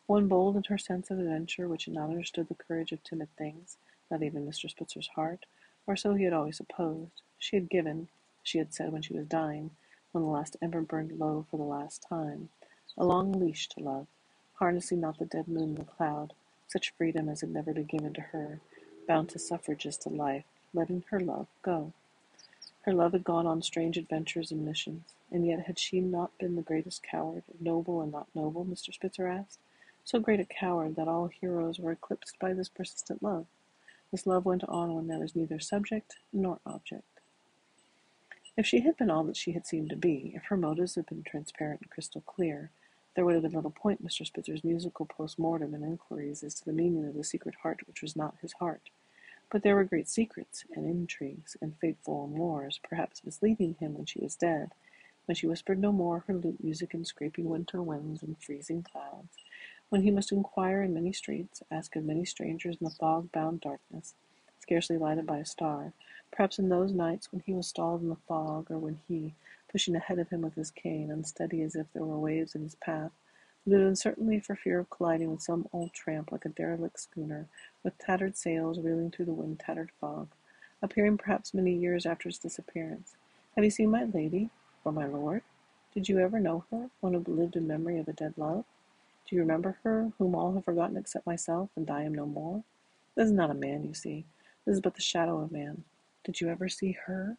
One 0.07 0.29
bold 0.29 0.57
in 0.57 0.65
her 0.65 0.79
sense 0.79 1.11
of 1.11 1.19
adventure, 1.19 1.69
which 1.69 1.85
had 1.87 1.95
not 1.95 2.11
understood 2.11 2.49
the 2.49 2.55
courage 2.55 2.93
of 2.93 3.03
timid 3.05 3.29
things, 3.37 3.77
not 4.11 4.23
even 4.23 4.47
Mr. 4.47 4.69
Spitzer's 4.69 5.09
heart, 5.09 5.47
or 5.87 5.97
so 5.97 6.15
he 6.15 6.25
had 6.25 6.33
always 6.33 6.57
supposed, 6.57 7.23
she 7.39 7.57
had 7.57 7.71
given, 7.71 8.09
she 8.43 8.59
had 8.59 8.75
said 8.75 8.93
when 8.93 9.03
she 9.03 9.15
was 9.15 9.27
dying, 9.27 9.71
when 10.13 10.25
the 10.25 10.31
last 10.31 10.57
ember 10.61 10.81
burned 10.83 11.19
low 11.19 11.47
for 11.51 11.57
the 11.57 11.63
last 11.63 12.03
time, 12.09 12.49
a 12.99 13.05
long 13.05 13.33
leash 13.33 13.69
to 13.69 13.81
love, 13.81 14.07
harnessing 14.55 15.01
not 15.01 15.19
the 15.19 15.25
dead 15.25 15.49
moon 15.49 15.71
in 15.71 15.75
the 15.77 15.85
cloud, 15.85 16.35
such 16.67 16.93
freedom 16.97 17.29
as 17.29 17.41
had 17.41 17.51
never 17.51 17.73
been 17.73 17.85
given 17.85 18.13
to 18.15 18.21
her, 18.21 18.61
bound 19.07 19.29
to 19.31 19.39
suffrages 19.39 19.97
to 19.99 20.09
life, 20.09 20.45
letting 20.75 21.05
her 21.11 21.21
love 21.21 21.47
go. 21.63 21.93
Her 22.83 22.93
love 22.93 23.13
had 23.13 23.25
gone 23.25 23.47
on 23.47 23.63
strange 23.63 23.97
adventures 23.97 24.51
and 24.51 24.65
missions, 24.65 25.05
and 25.31 25.47
yet 25.47 25.67
had 25.67 25.79
she 25.79 26.01
not 26.01 26.37
been 26.39 26.57
the 26.57 26.63
greatest 26.63 27.03
coward, 27.03 27.45
noble 27.61 28.01
and 28.03 28.11
not 28.11 28.29
noble, 28.35 28.65
Mr. 28.65 28.93
Spitzer 28.93 29.27
asked? 29.27 29.59
So 30.05 30.19
great 30.19 30.41
a 30.41 30.45
coward 30.45 30.97
that 30.97 31.09
all 31.09 31.29
heroes 31.29 31.79
were 31.79 31.93
eclipsed 31.93 32.39
by 32.41 32.55
this 32.55 32.69
persistent 32.69 33.23
love. 33.23 33.47
This 34.11 34.27
love 34.27 34.45
went 34.45 34.65
on 34.65 34.95
when 34.95 35.07
there 35.07 35.21
was 35.21 35.37
neither 35.37 35.61
subject 35.61 36.17
nor 36.33 36.59
object. 36.67 37.05
If 38.57 38.67
she 38.67 38.81
had 38.81 38.97
been 38.97 39.11
all 39.11 39.25
that 39.25 39.37
she 39.37 39.53
had 39.53 39.67
seemed 39.67 39.91
to 39.91 39.97
be, 39.97 40.33
if 40.35 40.45
her 40.45 40.57
motives 40.57 40.97
had 40.97 41.07
been 41.07 41.23
transparent 41.23 41.81
and 41.83 41.91
crystal 41.91 42.21
clear, 42.21 42.71
there 43.15 43.25
would 43.25 43.35
have 43.35 43.43
been 43.43 43.53
little 43.53 43.71
point 43.71 44.01
in 44.01 44.07
Mr. 44.07 44.27
Spitzer's 44.27 44.65
musical 44.65 45.07
post 45.07 45.39
mortem 45.39 45.73
and 45.73 45.85
inquiries 45.85 46.43
as 46.43 46.55
to 46.55 46.65
the 46.65 46.73
meaning 46.73 47.07
of 47.07 47.15
the 47.15 47.25
secret 47.25 47.55
heart 47.63 47.87
which 47.87 48.03
was 48.03 48.17
not 48.17 48.37
his 48.43 48.55
heart. 48.55 48.91
But 49.53 49.63
there 49.63 49.77
were 49.77 49.85
great 49.85 50.09
secrets, 50.09 50.65
and 50.75 50.87
intrigues, 50.87 51.59
and 51.61 51.77
fateful 51.79 52.25
amours, 52.25 52.81
perhaps 52.83 53.23
misleading 53.23 53.75
him 53.75 53.93
when 53.93 54.07
she 54.07 54.19
was 54.19 54.35
dead, 54.35 54.73
when 55.27 55.35
she 55.35 55.47
whispered 55.47 55.79
no 55.79 55.93
more 55.93 56.21
her 56.21 56.33
lute 56.33 56.65
music 56.65 56.95
in 56.95 57.05
scraping 57.05 57.51
winter 57.51 57.83
winds 57.83 58.23
and 58.23 58.39
freezing 58.43 58.83
clouds, 58.83 59.37
when 59.91 60.05
he 60.05 60.11
must 60.11 60.33
inquire 60.33 60.81
in 60.81 60.95
many 60.95 61.13
streets, 61.13 61.63
ask 61.71 61.95
of 61.97 62.05
many 62.05 62.25
strangers 62.25 62.79
in 62.81 62.87
the 62.87 62.91
fog-bound 62.91 63.61
darkness, 63.61 64.15
scarcely 64.59 64.97
lighted 64.97 65.27
by 65.27 65.37
a 65.37 65.45
star, 65.45 65.93
perhaps 66.31 66.59
in 66.59 66.71
those 66.71 66.93
nights 66.93 67.31
when 67.31 67.43
he 67.45 67.53
was 67.53 67.67
stalled 67.67 68.01
in 68.01 68.09
the 68.09 68.17
fog, 68.17 68.71
or 68.71 68.79
when 68.79 69.01
he, 69.07 69.35
pushing 69.71 69.95
ahead 69.95 70.19
of 70.19 70.31
him 70.31 70.41
with 70.41 70.55
his 70.55 70.71
cane, 70.71 71.11
unsteady 71.11 71.61
as 71.61 71.75
if 71.75 71.93
there 71.93 72.07
were 72.07 72.19
waves 72.19 72.55
in 72.55 72.63
his 72.63 72.77
path, 72.77 73.13
lived 73.67 73.85
uncertainly 73.85 74.41
for 74.41 74.57
fear 74.57 74.79
of 74.79 74.89
colliding 74.89 75.31
with 75.31 75.43
some 75.43 75.69
old 75.75 75.93
tramp 75.93 76.33
like 76.33 76.47
a 76.47 76.49
derelict 76.49 76.99
schooner, 76.99 77.49
with 77.83 77.99
tattered 77.99 78.37
sails 78.37 78.79
reeling 78.79 79.11
through 79.11 79.27
the 79.27 79.33
wind-tattered 79.33 79.91
fog, 80.01 80.29
appearing 80.83 81.19
perhaps 81.19 81.55
many 81.55 81.75
years 81.75 82.07
after 82.07 82.29
its 82.29 82.39
disappearance. 82.39 83.17
Have 83.55 83.65
you 83.65 83.71
seen 83.71 83.91
my 83.91 84.05
lady, 84.05 84.51
or 84.85 84.93
my 84.93 85.07
lord? 85.07 85.43
Did 85.95 86.09
you 86.09 86.19
ever 86.19 86.41
know 86.41 86.65
her, 86.71 86.91
one 87.01 87.15
who 87.15 87.25
lived 87.27 87.57
in 87.57 87.67
memory 87.67 87.99
of 87.99 88.09
a 88.09 88.13
dead 88.13 88.35
love? 88.37 88.65
Do 89.29 89.37
you 89.37 89.43
remember 89.43 89.79
her, 89.85 90.13
whom 90.19 90.35
all 90.35 90.55
have 90.55 90.65
forgotten 90.65 90.97
except 90.97 91.27
myself, 91.27 91.71
and 91.77 91.91
I 91.91 92.03
am 92.03 92.15
no 92.15 92.27
more? 92.27 92.65
This 93.15 93.27
is 93.27 93.33
not 93.33 93.51
a 93.51 93.55
man, 93.55 93.85
you 93.85 93.95
see. 93.95 94.25
This 94.65 94.77
is 94.77 94.81
but 94.81 94.95
the 94.95 95.03
shadow 95.03 95.41
of 95.41 95.53
man. 95.53 95.85
Did 96.25 96.41
you 96.41 96.49
ever 96.49 96.69
see 96.69 96.97
her? 97.07 97.37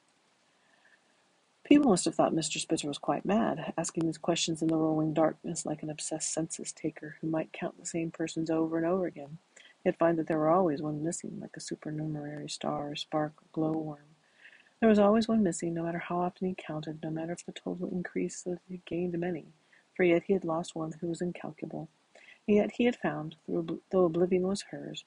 People 1.63 1.91
must 1.91 2.05
have 2.05 2.15
thought 2.15 2.33
Mr. 2.33 2.59
Spitzer 2.59 2.89
was 2.89 2.97
quite 2.97 3.25
mad, 3.25 3.73
asking 3.77 4.05
these 4.05 4.17
questions 4.17 4.61
in 4.61 4.67
the 4.67 4.75
rolling 4.75 5.13
darkness 5.13 5.65
like 5.65 5.81
an 5.81 5.89
obsessed 5.89 6.33
census 6.33 6.73
taker 6.73 7.15
who 7.21 7.27
might 7.27 7.53
count 7.53 7.79
the 7.79 7.85
same 7.85 8.11
persons 8.11 8.49
over 8.49 8.77
and 8.77 8.85
over 8.85 9.05
again, 9.05 9.37
yet 9.83 9.97
find 9.97 10.17
that 10.17 10.27
there 10.27 10.37
were 10.37 10.49
always 10.49 10.81
one 10.81 11.03
missing, 11.03 11.39
like 11.41 11.55
a 11.57 11.61
supernumerary 11.61 12.49
star 12.49 12.91
or 12.91 12.95
spark 12.95 13.33
or 13.37 13.45
glowworm. 13.51 14.15
There 14.79 14.89
was 14.89 14.99
always 14.99 15.27
one 15.27 15.43
missing, 15.43 15.73
no 15.73 15.83
matter 15.83 15.99
how 15.99 16.19
often 16.19 16.47
he 16.47 16.55
counted, 16.57 17.01
no 17.01 17.09
matter 17.09 17.31
if 17.31 17.45
the 17.45 17.51
total 17.53 17.89
increased 17.89 18.43
so 18.43 18.51
that 18.51 18.59
he 18.67 18.81
gained 18.85 19.17
many, 19.17 19.45
for 19.95 20.03
yet 20.03 20.23
he 20.23 20.33
had 20.33 20.43
lost 20.43 20.75
one 20.75 20.93
who 20.99 21.07
was 21.07 21.21
incalculable. 21.21 21.87
And 22.47 22.57
yet 22.57 22.71
he 22.73 22.85
had 22.85 22.97
found, 22.97 23.35
though 23.47 24.05
oblivion 24.05 24.43
was 24.43 24.63
hers, 24.71 25.05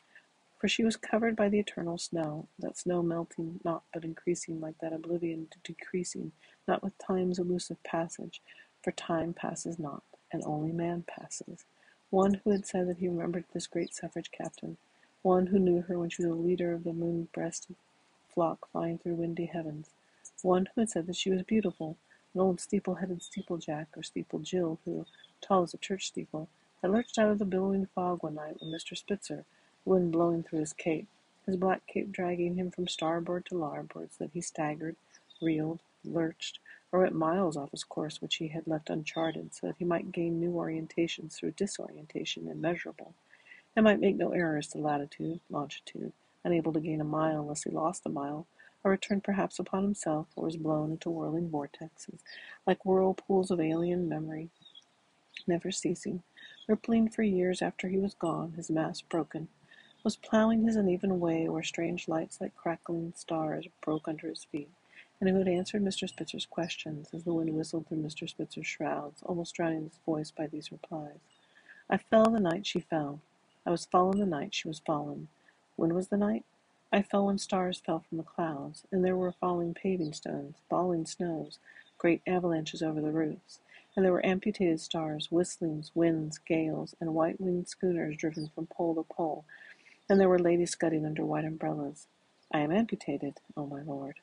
for 0.58 0.68
she 0.68 0.84
was 0.84 0.96
covered 0.96 1.36
by 1.36 1.50
the 1.50 1.58
eternal 1.58 1.98
snow, 1.98 2.48
that 2.58 2.78
snow 2.78 3.02
melting 3.02 3.60
not 3.62 3.82
but 3.92 4.04
increasing 4.04 4.60
like 4.60 4.78
that 4.80 4.94
oblivion 4.94 5.48
decreasing 5.62 6.32
not 6.66 6.82
with 6.82 6.96
time's 6.96 7.38
elusive 7.38 7.82
passage, 7.82 8.40
for 8.82 8.92
time 8.92 9.34
passes 9.34 9.78
not, 9.78 10.02
and 10.32 10.42
only 10.46 10.72
man 10.72 11.04
passes. 11.06 11.66
One 12.10 12.34
who 12.34 12.50
had 12.50 12.66
said 12.66 12.88
that 12.88 12.98
he 12.98 13.08
remembered 13.08 13.46
this 13.52 13.66
great 13.66 13.92
suffrage 13.92 14.30
captain, 14.30 14.76
one 15.22 15.48
who 15.48 15.58
knew 15.58 15.82
her 15.82 15.98
when 15.98 16.08
she 16.08 16.22
was 16.24 16.30
a 16.30 16.40
leader 16.40 16.72
of 16.72 16.84
the 16.84 16.92
moon-breasted 16.92 17.74
flock 18.28 18.70
flying 18.70 18.98
through 18.98 19.16
windy 19.16 19.46
heavens, 19.46 19.90
one 20.42 20.66
who 20.66 20.82
had 20.82 20.90
said 20.90 21.06
that 21.08 21.16
she 21.16 21.30
was 21.30 21.42
beautiful, 21.42 21.96
an 22.32 22.40
old 22.40 22.60
steeple-headed 22.60 23.22
steeplejack 23.22 23.86
or 23.96 24.04
steeple 24.04 24.38
Jill 24.38 24.78
who, 24.84 25.04
tall 25.40 25.64
as 25.64 25.74
a 25.74 25.78
church 25.78 26.06
steeple, 26.06 26.48
had 26.80 26.92
lurched 26.92 27.18
out 27.18 27.30
of 27.32 27.40
the 27.40 27.44
billowing 27.44 27.86
fog 27.86 28.22
one 28.22 28.36
night 28.36 28.60
when 28.60 28.70
Mr. 28.70 28.96
Spitzer, 28.96 29.44
wind 29.84 30.12
blowing 30.12 30.44
through 30.44 30.60
his 30.60 30.72
cape, 30.72 31.08
his 31.44 31.56
black 31.56 31.86
cape 31.88 32.12
dragging 32.12 32.54
him 32.54 32.70
from 32.70 32.86
starboard 32.86 33.44
to 33.46 33.58
larboard 33.58 34.12
so 34.12 34.24
that 34.24 34.32
he 34.32 34.40
staggered, 34.40 34.94
reeled, 35.42 35.80
lurched, 36.06 36.60
or 36.92 37.00
went 37.00 37.14
miles 37.14 37.56
off 37.56 37.70
his 37.72 37.84
course 37.84 38.22
which 38.22 38.36
he 38.36 38.48
had 38.48 38.66
left 38.66 38.90
uncharted 38.90 39.54
so 39.54 39.66
that 39.66 39.76
he 39.78 39.84
might 39.84 40.12
gain 40.12 40.40
new 40.40 40.52
orientations 40.52 41.34
through 41.34 41.50
disorientation 41.52 42.48
immeasurable, 42.48 43.14
and 43.74 43.84
might 43.84 44.00
make 44.00 44.16
no 44.16 44.30
error 44.30 44.56
as 44.56 44.68
to 44.68 44.78
latitude, 44.78 45.40
longitude, 45.50 46.12
unable 46.44 46.72
to 46.72 46.80
gain 46.80 47.00
a 47.00 47.04
mile 47.04 47.40
unless 47.42 47.64
he 47.64 47.70
lost 47.70 48.06
a 48.06 48.08
mile, 48.08 48.46
or 48.84 48.92
returned 48.92 49.24
perhaps 49.24 49.58
upon 49.58 49.82
himself, 49.82 50.28
or 50.36 50.44
was 50.44 50.56
blown 50.56 50.92
into 50.92 51.10
whirling 51.10 51.50
vortexes, 51.50 52.20
like 52.66 52.84
whirlpools 52.84 53.50
of 53.50 53.60
alien 53.60 54.08
memory, 54.08 54.48
never 55.46 55.70
ceasing, 55.70 56.22
rippling 56.68 57.08
for 57.08 57.22
years 57.22 57.60
after 57.60 57.88
he 57.88 57.98
was 57.98 58.14
gone, 58.14 58.52
his 58.52 58.70
mast 58.70 59.08
broken, 59.08 59.48
was 60.04 60.16
plowing 60.16 60.64
his 60.64 60.76
uneven 60.76 61.18
way 61.18 61.48
where 61.48 61.64
strange 61.64 62.06
lights 62.06 62.40
like 62.40 62.54
crackling 62.54 63.12
stars 63.16 63.66
broke 63.80 64.06
under 64.06 64.28
his 64.28 64.44
feet, 64.44 64.70
and 65.20 65.28
who 65.28 65.38
had 65.38 65.48
answered 65.48 65.82
Mr. 65.82 66.08
Spitzer's 66.08 66.46
questions 66.46 67.08
as 67.14 67.24
the 67.24 67.32
wind 67.32 67.54
whistled 67.54 67.86
through 67.86 68.02
Mr. 68.02 68.28
Spitzer's 68.28 68.66
shrouds, 68.66 69.22
almost 69.22 69.54
drowning 69.54 69.84
his 69.84 69.98
voice 70.04 70.30
by 70.30 70.46
these 70.46 70.70
replies. 70.70 71.18
I 71.88 71.96
fell 71.96 72.24
the 72.24 72.40
night 72.40 72.66
she 72.66 72.80
fell. 72.80 73.20
I 73.64 73.70
was 73.70 73.86
fallen 73.86 74.18
the 74.18 74.26
night 74.26 74.54
she 74.54 74.68
was 74.68 74.80
fallen. 74.80 75.28
When 75.76 75.94
was 75.94 76.08
the 76.08 76.16
night? 76.16 76.44
I 76.92 77.02
fell 77.02 77.26
when 77.26 77.38
stars 77.38 77.80
fell 77.84 78.04
from 78.08 78.18
the 78.18 78.24
clouds, 78.24 78.84
and 78.92 79.04
there 79.04 79.16
were 79.16 79.32
falling 79.32 79.74
paving 79.74 80.12
stones, 80.12 80.56
falling 80.70 81.04
snows, 81.06 81.58
great 81.98 82.22
avalanches 82.26 82.82
over 82.82 83.00
the 83.00 83.10
roofs, 83.10 83.60
and 83.94 84.04
there 84.04 84.12
were 84.12 84.24
amputated 84.24 84.80
stars, 84.80 85.32
whistlings, 85.32 85.90
winds, 85.94 86.38
gales, 86.38 86.94
and 87.00 87.14
white-winged 87.14 87.68
schooners 87.68 88.16
driven 88.16 88.48
from 88.54 88.66
pole 88.66 88.94
to 88.94 89.02
pole, 89.02 89.44
and 90.08 90.20
there 90.20 90.28
were 90.28 90.38
ladies 90.38 90.70
scudding 90.70 91.04
under 91.04 91.24
white 91.24 91.44
umbrellas. 91.44 92.06
I 92.52 92.60
am 92.60 92.70
amputated, 92.70 93.40
O 93.56 93.62
oh 93.62 93.66
my 93.66 93.82
lord. 93.82 94.20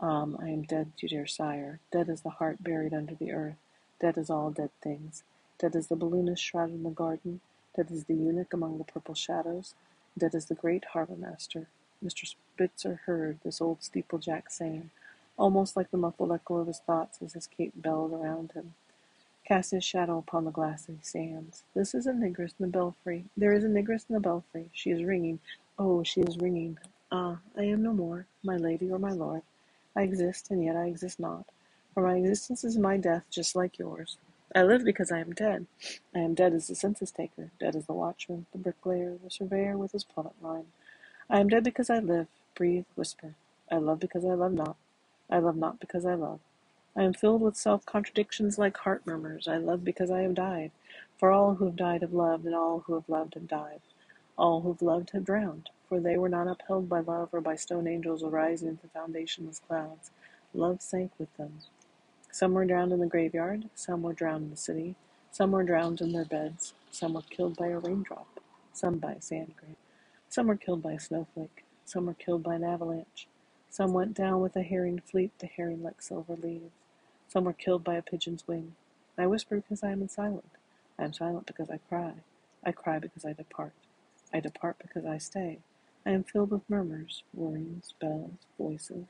Um, 0.00 0.38
I 0.40 0.48
am 0.50 0.62
dead, 0.62 0.92
dear 0.98 1.26
sire, 1.26 1.80
dead 1.92 2.08
as 2.10 2.22
the 2.22 2.30
heart 2.30 2.62
buried 2.62 2.94
under 2.94 3.14
the 3.14 3.32
earth, 3.32 3.56
dead 4.00 4.18
as 4.18 4.30
all 4.30 4.50
dead 4.50 4.70
things, 4.82 5.24
dead 5.58 5.76
as 5.76 5.88
the 5.88 5.96
balloonist 5.96 6.42
shrouded 6.42 6.76
in 6.76 6.84
the 6.84 6.90
garden, 6.90 7.40
dead 7.76 7.88
as 7.92 8.04
the 8.04 8.14
eunuch 8.14 8.54
among 8.54 8.78
the 8.78 8.84
purple 8.84 9.14
shadows, 9.14 9.74
dead 10.18 10.34
as 10.34 10.46
the 10.46 10.54
great 10.56 10.84
harbour 10.94 11.16
master. 11.16 11.68
Mr. 12.04 12.26
Spitzer 12.26 13.02
heard 13.06 13.40
this 13.44 13.60
old 13.60 13.80
steeplejack 13.80 14.44
saying, 14.50 14.90
almost 15.38 15.76
like 15.76 15.90
the 15.90 15.98
muffled 15.98 16.32
echo 16.32 16.56
of 16.58 16.68
his 16.68 16.80
thoughts 16.80 17.18
as 17.22 17.34
his 17.34 17.46
cape 17.48 17.72
bellowed 17.76 18.12
around 18.14 18.52
him 18.52 18.68
cast 19.46 19.72
his 19.72 19.84
shadow 19.84 20.18
upon 20.18 20.46
the 20.46 20.52
glassy 20.52 20.98
sands. 21.02 21.64
This 21.74 21.94
is 21.94 22.06
a 22.06 22.12
negress 22.12 22.54
in 22.58 22.66
the 22.66 22.68
belfry. 22.68 23.26
There 23.36 23.54
is 23.54 23.64
a 23.64 23.68
negress 23.68 24.06
in 24.08 24.14
the 24.14 24.20
belfry. 24.20 24.70
She 24.72 24.90
is 24.92 25.04
ringing. 25.04 25.40
Oh, 25.78 26.04
she 26.04 26.22
is 26.22 26.38
ringing. 26.38 26.78
Ah, 27.12 27.38
I 27.58 27.64
am 27.64 27.82
no 27.82 27.92
more, 27.94 28.26
my 28.44 28.56
lady 28.56 28.90
or 28.90 29.00
my 29.00 29.12
lord. 29.12 29.42
I 29.96 30.02
exist, 30.02 30.50
and 30.50 30.64
yet 30.64 30.76
I 30.76 30.86
exist 30.86 31.20
not. 31.20 31.46
For 31.94 32.02
my 32.02 32.16
existence 32.16 32.64
is 32.64 32.76
my 32.76 32.96
death, 32.96 33.24
just 33.30 33.54
like 33.54 33.78
yours. 33.78 34.18
I 34.54 34.62
live 34.62 34.84
because 34.84 35.12
I 35.12 35.20
am 35.20 35.32
dead. 35.32 35.66
I 36.14 36.20
am 36.20 36.34
dead 36.34 36.52
as 36.52 36.68
the 36.68 36.74
census 36.74 37.10
taker, 37.10 37.50
dead 37.60 37.76
as 37.76 37.86
the 37.86 37.92
watchman, 37.92 38.46
the 38.52 38.58
bricklayer, 38.58 39.16
the 39.22 39.30
surveyor 39.30 39.76
with 39.76 39.92
his 39.92 40.04
plummet 40.04 40.34
line. 40.42 40.66
I 41.30 41.40
am 41.40 41.48
dead 41.48 41.64
because 41.64 41.90
I 41.90 41.98
live, 41.98 42.28
breathe, 42.54 42.84
whisper. 42.96 43.34
I 43.70 43.76
love 43.76 44.00
because 44.00 44.24
I 44.24 44.34
love 44.34 44.52
not. 44.52 44.76
I 45.30 45.38
love 45.38 45.56
not 45.56 45.80
because 45.80 46.04
I 46.04 46.14
love. 46.14 46.40
I 46.96 47.02
am 47.02 47.14
filled 47.14 47.40
with 47.40 47.56
self-contradictions 47.56 48.58
like 48.58 48.76
heart 48.76 49.06
murmurs. 49.06 49.48
I 49.48 49.56
love 49.56 49.84
because 49.84 50.10
I 50.10 50.20
have 50.20 50.34
died. 50.34 50.70
For 51.18 51.32
all 51.32 51.54
who 51.54 51.66
have 51.66 51.76
died 51.76 52.02
have 52.02 52.12
loved, 52.12 52.44
and 52.44 52.54
all 52.54 52.80
who 52.86 52.94
have 52.94 53.08
loved 53.08 53.34
have 53.34 53.48
died. 53.48 53.80
All 54.36 54.60
who 54.60 54.72
have 54.72 54.82
loved 54.82 55.10
have 55.10 55.24
drowned, 55.24 55.70
for 55.88 56.00
they 56.00 56.18
were 56.18 56.28
not 56.30 56.48
upheld 56.48 56.88
by 56.88 57.00
love 57.00 57.30
or 57.32 57.40
by 57.40 57.56
stone 57.56 57.88
angels 57.88 58.22
arising 58.24 58.68
into 58.68 58.88
foundationless 58.88 59.60
clouds. 59.66 60.10
Love 60.54 60.82
sank 60.82 61.12
with 61.18 61.34
them. 61.36 61.60
Some 62.32 62.54
were 62.54 62.66
drowned 62.66 62.92
in 62.92 63.00
the 63.00 63.06
graveyard, 63.06 63.70
some 63.74 64.02
were 64.02 64.12
drowned 64.14 64.44
in 64.44 64.50
the 64.50 64.56
city, 64.56 64.96
some 65.32 65.52
were 65.52 65.64
drowned 65.64 66.00
in 66.00 66.12
their 66.12 66.26
beds, 66.26 66.74
some 66.90 67.14
were 67.14 67.22
killed 67.22 67.56
by 67.56 67.68
a 67.68 67.78
raindrop, 67.78 68.40
some 68.72 68.98
by 68.98 69.12
a 69.14 69.22
sand 69.22 69.54
grain, 69.58 69.76
some 70.28 70.48
were 70.48 70.56
killed 70.56 70.82
by 70.82 70.92
a 70.92 71.00
snowflake, 71.00 71.64
some 71.84 72.06
were 72.06 72.14
killed 72.14 72.42
by 72.44 72.56
an 72.56 72.64
avalanche, 72.64 73.28
some 73.70 73.92
went 73.94 74.14
down 74.14 74.40
with 74.42 74.56
a 74.56 74.62
herring 74.62 75.00
fleet, 75.00 75.32
the 75.40 75.46
herring 75.48 75.82
like 75.82 76.02
silver 76.02 76.36
leaves. 76.36 76.72
Some 77.28 77.44
were 77.44 77.52
killed 77.54 77.84
by 77.84 77.96
a 77.96 78.02
pigeon's 78.02 78.46
wing. 78.48 78.76
I 79.18 79.26
whisper 79.26 79.56
because 79.56 79.82
I 79.84 79.92
am 79.92 80.08
silent. 80.08 80.50
I 80.98 81.04
am 81.04 81.12
silent 81.14 81.46
because 81.46 81.70
I 81.70 81.78
cry. 81.78 82.14
I 82.64 82.72
cry 82.72 82.98
because 83.00 83.24
I 83.24 83.34
depart. 83.34 83.74
I 84.32 84.40
depart 84.40 84.76
because 84.80 85.06
I 85.06 85.18
stay. 85.18 85.60
I 86.06 86.10
am 86.10 86.24
filled 86.24 86.50
with 86.50 86.68
murmurs, 86.68 87.22
worries, 87.32 87.94
bells, 88.00 88.46
voices. 88.58 89.06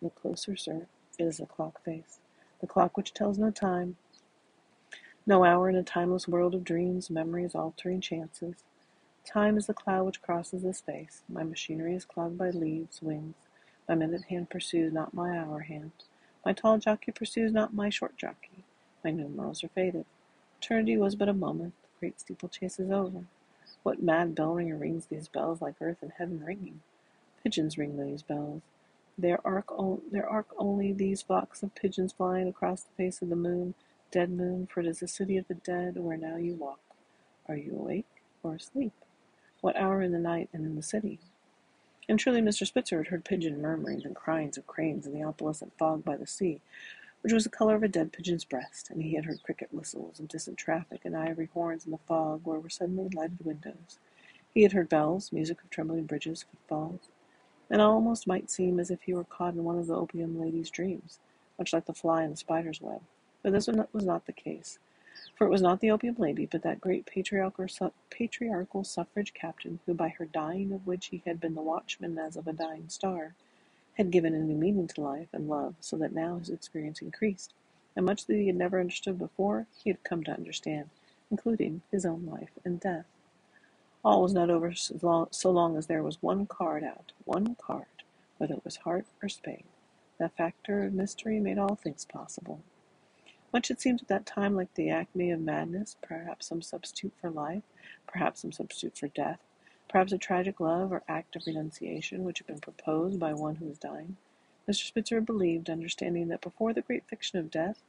Look 0.00 0.14
closer, 0.20 0.56
sir. 0.56 0.86
It 1.18 1.24
is 1.24 1.40
a 1.40 1.46
clock 1.46 1.84
face. 1.84 2.18
The 2.60 2.66
clock 2.66 2.96
which 2.96 3.14
tells 3.14 3.38
no 3.38 3.50
time, 3.50 3.96
no 5.26 5.44
hour 5.44 5.68
in 5.68 5.76
a 5.76 5.82
timeless 5.82 6.28
world 6.28 6.54
of 6.54 6.64
dreams, 6.64 7.10
memories, 7.10 7.54
altering 7.54 8.00
chances. 8.00 8.56
Time 9.24 9.58
is 9.58 9.66
the 9.66 9.74
cloud 9.74 10.06
which 10.06 10.22
crosses 10.22 10.62
the 10.62 10.74
space. 10.74 11.22
My 11.28 11.44
machinery 11.44 11.94
is 11.94 12.04
clogged 12.06 12.38
by 12.38 12.50
leaves, 12.50 13.02
wings. 13.02 13.36
My 13.88 13.94
minute 13.94 14.24
hand 14.24 14.50
pursues 14.50 14.92
not 14.92 15.14
my 15.14 15.38
hour 15.38 15.60
hand. 15.60 15.92
My 16.44 16.52
tall 16.54 16.78
jockey 16.78 17.12
pursues 17.12 17.52
not 17.52 17.74
my 17.74 17.90
short 17.90 18.16
jockey. 18.16 18.64
My 19.04 19.10
numerals 19.12 19.62
are 19.62 19.68
faded. 19.68 20.06
Eternity 20.60 20.96
was 20.96 21.14
but 21.14 21.28
a 21.28 21.34
moment. 21.34 21.74
The 21.82 21.88
great 22.00 22.20
steeplechase 22.20 22.80
is 22.80 22.90
over. 22.90 23.26
What 23.82 24.02
mad 24.02 24.34
bell 24.34 24.54
ringer 24.54 24.76
rings 24.76 25.06
these 25.06 25.28
bells 25.28 25.60
like 25.60 25.74
earth 25.80 25.98
and 26.02 26.12
heaven 26.16 26.44
ringing? 26.44 26.80
Pigeons 27.42 27.76
ring 27.76 27.96
these 27.96 28.22
bells. 28.22 28.62
There 29.18 29.40
arc, 29.44 29.70
there 30.10 30.28
arc 30.28 30.48
only 30.56 30.92
these 30.92 31.22
flocks 31.22 31.62
of 31.62 31.74
pigeons 31.74 32.12
flying 32.12 32.48
across 32.48 32.82
the 32.82 32.94
face 32.96 33.20
of 33.22 33.28
the 33.28 33.36
moon, 33.36 33.74
dead 34.10 34.30
moon, 34.30 34.66
for 34.66 34.80
it 34.80 34.86
is 34.86 35.00
the 35.00 35.08
city 35.08 35.36
of 35.36 35.48
the 35.48 35.54
dead 35.54 35.96
where 35.96 36.16
now 36.16 36.36
you 36.36 36.54
walk. 36.54 36.80
Are 37.48 37.56
you 37.56 37.76
awake 37.76 38.06
or 38.42 38.54
asleep? 38.54 38.92
What 39.60 39.76
hour 39.76 40.00
in 40.00 40.12
the 40.12 40.18
night 40.18 40.48
and 40.52 40.64
in 40.64 40.76
the 40.76 40.82
city? 40.82 41.18
And 42.08 42.18
truly 42.18 42.40
Mr. 42.40 42.66
Spitzer 42.66 42.98
had 42.98 43.08
heard 43.08 43.24
pigeon 43.24 43.60
murmurings 43.60 44.04
and 44.04 44.14
cryings 44.14 44.56
of 44.56 44.66
cranes 44.66 45.06
in 45.06 45.12
the 45.12 45.24
opalescent 45.24 45.72
fog 45.78 46.04
by 46.04 46.16
the 46.16 46.26
sea, 46.26 46.60
which 47.22 47.32
was 47.32 47.44
the 47.44 47.50
color 47.50 47.74
of 47.74 47.82
a 47.82 47.88
dead 47.88 48.12
pigeon's 48.12 48.44
breast, 48.44 48.90
and 48.90 49.02
he 49.02 49.14
had 49.14 49.24
heard 49.24 49.42
cricket 49.42 49.68
whistles 49.72 50.18
and 50.18 50.28
distant 50.28 50.58
traffic 50.58 51.00
and 51.04 51.16
ivory 51.16 51.48
horns 51.54 51.84
in 51.84 51.92
the 51.92 51.98
fog 51.98 52.40
where 52.44 52.60
were 52.60 52.68
suddenly 52.68 53.08
lighted 53.14 53.44
windows. 53.44 53.98
He 54.52 54.62
had 54.62 54.72
heard 54.72 54.88
bells, 54.88 55.32
music 55.32 55.62
of 55.62 55.70
trembling 55.70 56.04
bridges, 56.04 56.44
footfalls, 56.50 57.08
and 57.70 57.80
almost 57.80 58.26
might 58.26 58.50
seem 58.50 58.78
as 58.78 58.90
if 58.90 59.02
he 59.02 59.14
were 59.14 59.24
caught 59.24 59.54
in 59.54 59.64
one 59.64 59.78
of 59.78 59.86
the 59.86 59.94
opium 59.94 60.38
lady's 60.38 60.68
dreams, 60.68 61.20
much 61.58 61.72
like 61.72 61.86
the 61.86 61.94
fly 61.94 62.22
in 62.24 62.30
the 62.30 62.36
spider's 62.36 62.80
web. 62.80 63.00
But 63.42 63.52
this 63.52 63.66
was 63.66 64.04
not 64.04 64.26
the 64.26 64.32
case. 64.32 64.78
For 65.36 65.46
it 65.46 65.50
was 65.50 65.62
not 65.62 65.80
the 65.80 65.90
opium 65.90 66.16
lady, 66.18 66.46
but 66.46 66.62
that 66.62 66.80
great 66.80 67.06
patriarchal, 67.06 67.66
patriarchal 68.10 68.84
suffrage 68.84 69.32
captain 69.32 69.78
who, 69.86 69.94
by 69.94 70.08
her 70.08 70.24
dying 70.24 70.72
of 70.72 70.86
which 70.86 71.06
he 71.06 71.22
had 71.24 71.40
been 71.40 71.54
the 71.54 71.62
watchman 71.62 72.18
as 72.18 72.36
of 72.36 72.46
a 72.46 72.52
dying 72.52 72.88
star, 72.88 73.34
had 73.94 74.10
given 74.10 74.34
a 74.34 74.38
new 74.38 74.56
meaning 74.56 74.88
to 74.88 75.00
life 75.00 75.28
and 75.32 75.48
love, 75.48 75.74
so 75.80 75.96
that 75.96 76.14
now 76.14 76.38
his 76.38 76.48
experience 76.48 77.02
increased, 77.02 77.52
and 77.94 78.06
much 78.06 78.26
that 78.26 78.36
he 78.36 78.46
had 78.46 78.56
never 78.56 78.80
understood 78.80 79.18
before, 79.18 79.66
he 79.82 79.90
had 79.90 80.02
come 80.04 80.24
to 80.24 80.32
understand, 80.32 80.88
including 81.30 81.82
his 81.90 82.06
own 82.06 82.26
life 82.26 82.50
and 82.64 82.80
death. 82.80 83.06
All 84.04 84.22
was 84.22 84.32
not 84.32 84.50
over 84.50 84.72
so 84.72 84.98
long, 85.02 85.28
so 85.30 85.50
long 85.50 85.76
as 85.76 85.86
there 85.86 86.02
was 86.02 86.22
one 86.22 86.46
card 86.46 86.82
out, 86.82 87.12
one 87.24 87.54
card, 87.60 87.86
whether 88.38 88.54
it 88.54 88.64
was 88.64 88.76
heart 88.78 89.06
or 89.22 89.28
spade. 89.28 89.64
That 90.18 90.36
factor 90.36 90.82
of 90.82 90.92
mystery 90.92 91.38
made 91.38 91.58
all 91.58 91.76
things 91.76 92.04
possible. 92.04 92.62
Much 93.52 93.70
it 93.70 93.80
seemed 93.80 94.00
at 94.00 94.08
that 94.08 94.26
time 94.26 94.56
like 94.56 94.74
the 94.74 94.88
acme 94.88 95.30
of 95.30 95.40
madness, 95.40 95.96
perhaps 96.02 96.46
some 96.46 96.62
substitute 96.62 97.12
for 97.20 97.30
life, 97.30 97.62
perhaps 98.06 98.40
some 98.40 98.52
substitute 98.52 98.96
for 98.96 99.08
death, 99.08 99.40
perhaps 99.92 100.10
a 100.10 100.18
tragic 100.18 100.58
love 100.58 100.90
or 100.90 101.02
act 101.06 101.36
of 101.36 101.46
renunciation 101.46 102.24
which 102.24 102.38
had 102.38 102.46
been 102.46 102.58
proposed 102.58 103.20
by 103.20 103.34
one 103.34 103.56
who 103.56 103.66
was 103.66 103.78
dying. 103.78 104.16
Mr. 104.66 104.86
Spitzer 104.86 105.20
believed, 105.20 105.68
understanding 105.68 106.28
that 106.28 106.40
before 106.40 106.72
the 106.72 106.80
great 106.80 107.04
fiction 107.06 107.38
of 107.38 107.50
death, 107.50 107.82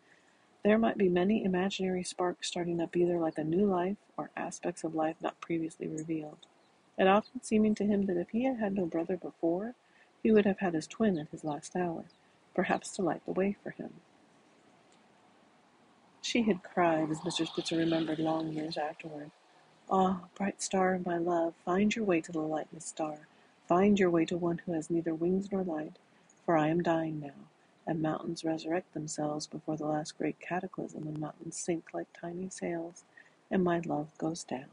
there 0.63 0.77
might 0.77 0.97
be 0.97 1.07
many 1.07 1.45
imaginary 1.45 2.03
sparks 2.03 2.47
starting 2.47 2.81
up 2.81 2.95
either 2.97 3.17
like 3.17 3.37
a 3.37 3.43
new 3.43 3.65
life 3.65 3.95
or 4.17 4.31
aspects 4.35 4.83
of 4.83 4.93
life 4.93 5.15
not 5.21 5.39
previously 5.39 5.87
revealed. 5.87 6.39
It 6.97 7.07
often 7.07 7.41
seeming 7.41 7.73
to 7.75 7.85
him 7.85 8.05
that 8.07 8.17
if 8.17 8.29
he 8.31 8.43
had 8.43 8.59
had 8.59 8.75
no 8.75 8.85
brother 8.85 9.15
before, 9.15 9.75
he 10.21 10.31
would 10.31 10.45
have 10.45 10.59
had 10.59 10.73
his 10.73 10.87
twin 10.87 11.17
at 11.17 11.29
his 11.29 11.45
last 11.45 11.75
hour, 11.75 12.05
perhaps 12.53 12.91
to 12.95 13.01
light 13.01 13.25
the 13.25 13.31
way 13.31 13.55
for 13.63 13.71
him. 13.71 13.93
She 16.21 16.43
had 16.43 16.63
cried, 16.63 17.11
as 17.11 17.19
Mr. 17.21 17.47
Spitzer 17.47 17.77
remembered 17.77 18.19
long 18.19 18.51
years 18.51 18.77
afterward. 18.77 19.31
Ah, 19.89 20.21
bright 20.35 20.61
star 20.61 20.95
of 20.95 21.05
my 21.05 21.17
love, 21.17 21.53
find 21.63 21.95
your 21.95 22.05
way 22.05 22.21
to 22.21 22.31
the 22.31 22.39
lightless 22.39 22.85
star. 22.85 23.27
Find 23.67 23.99
your 23.99 24.09
way 24.09 24.25
to 24.25 24.37
one 24.37 24.59
who 24.59 24.73
has 24.73 24.89
neither 24.89 25.13
wings 25.13 25.51
nor 25.51 25.63
light. 25.63 25.97
For 26.45 26.57
I 26.57 26.69
am 26.69 26.83
dying 26.83 27.19
now, 27.19 27.49
and 27.85 28.01
mountains 28.01 28.43
resurrect 28.43 28.93
themselves 28.93 29.47
before 29.47 29.77
the 29.77 29.85
last 29.87 30.17
great 30.17 30.39
cataclysm, 30.39 31.07
and 31.07 31.19
mountains 31.19 31.57
sink 31.57 31.93
like 31.93 32.07
tiny 32.19 32.49
sails, 32.49 33.03
and 33.51 33.63
my 33.63 33.79
love 33.79 34.17
goes 34.17 34.43
down. 34.43 34.69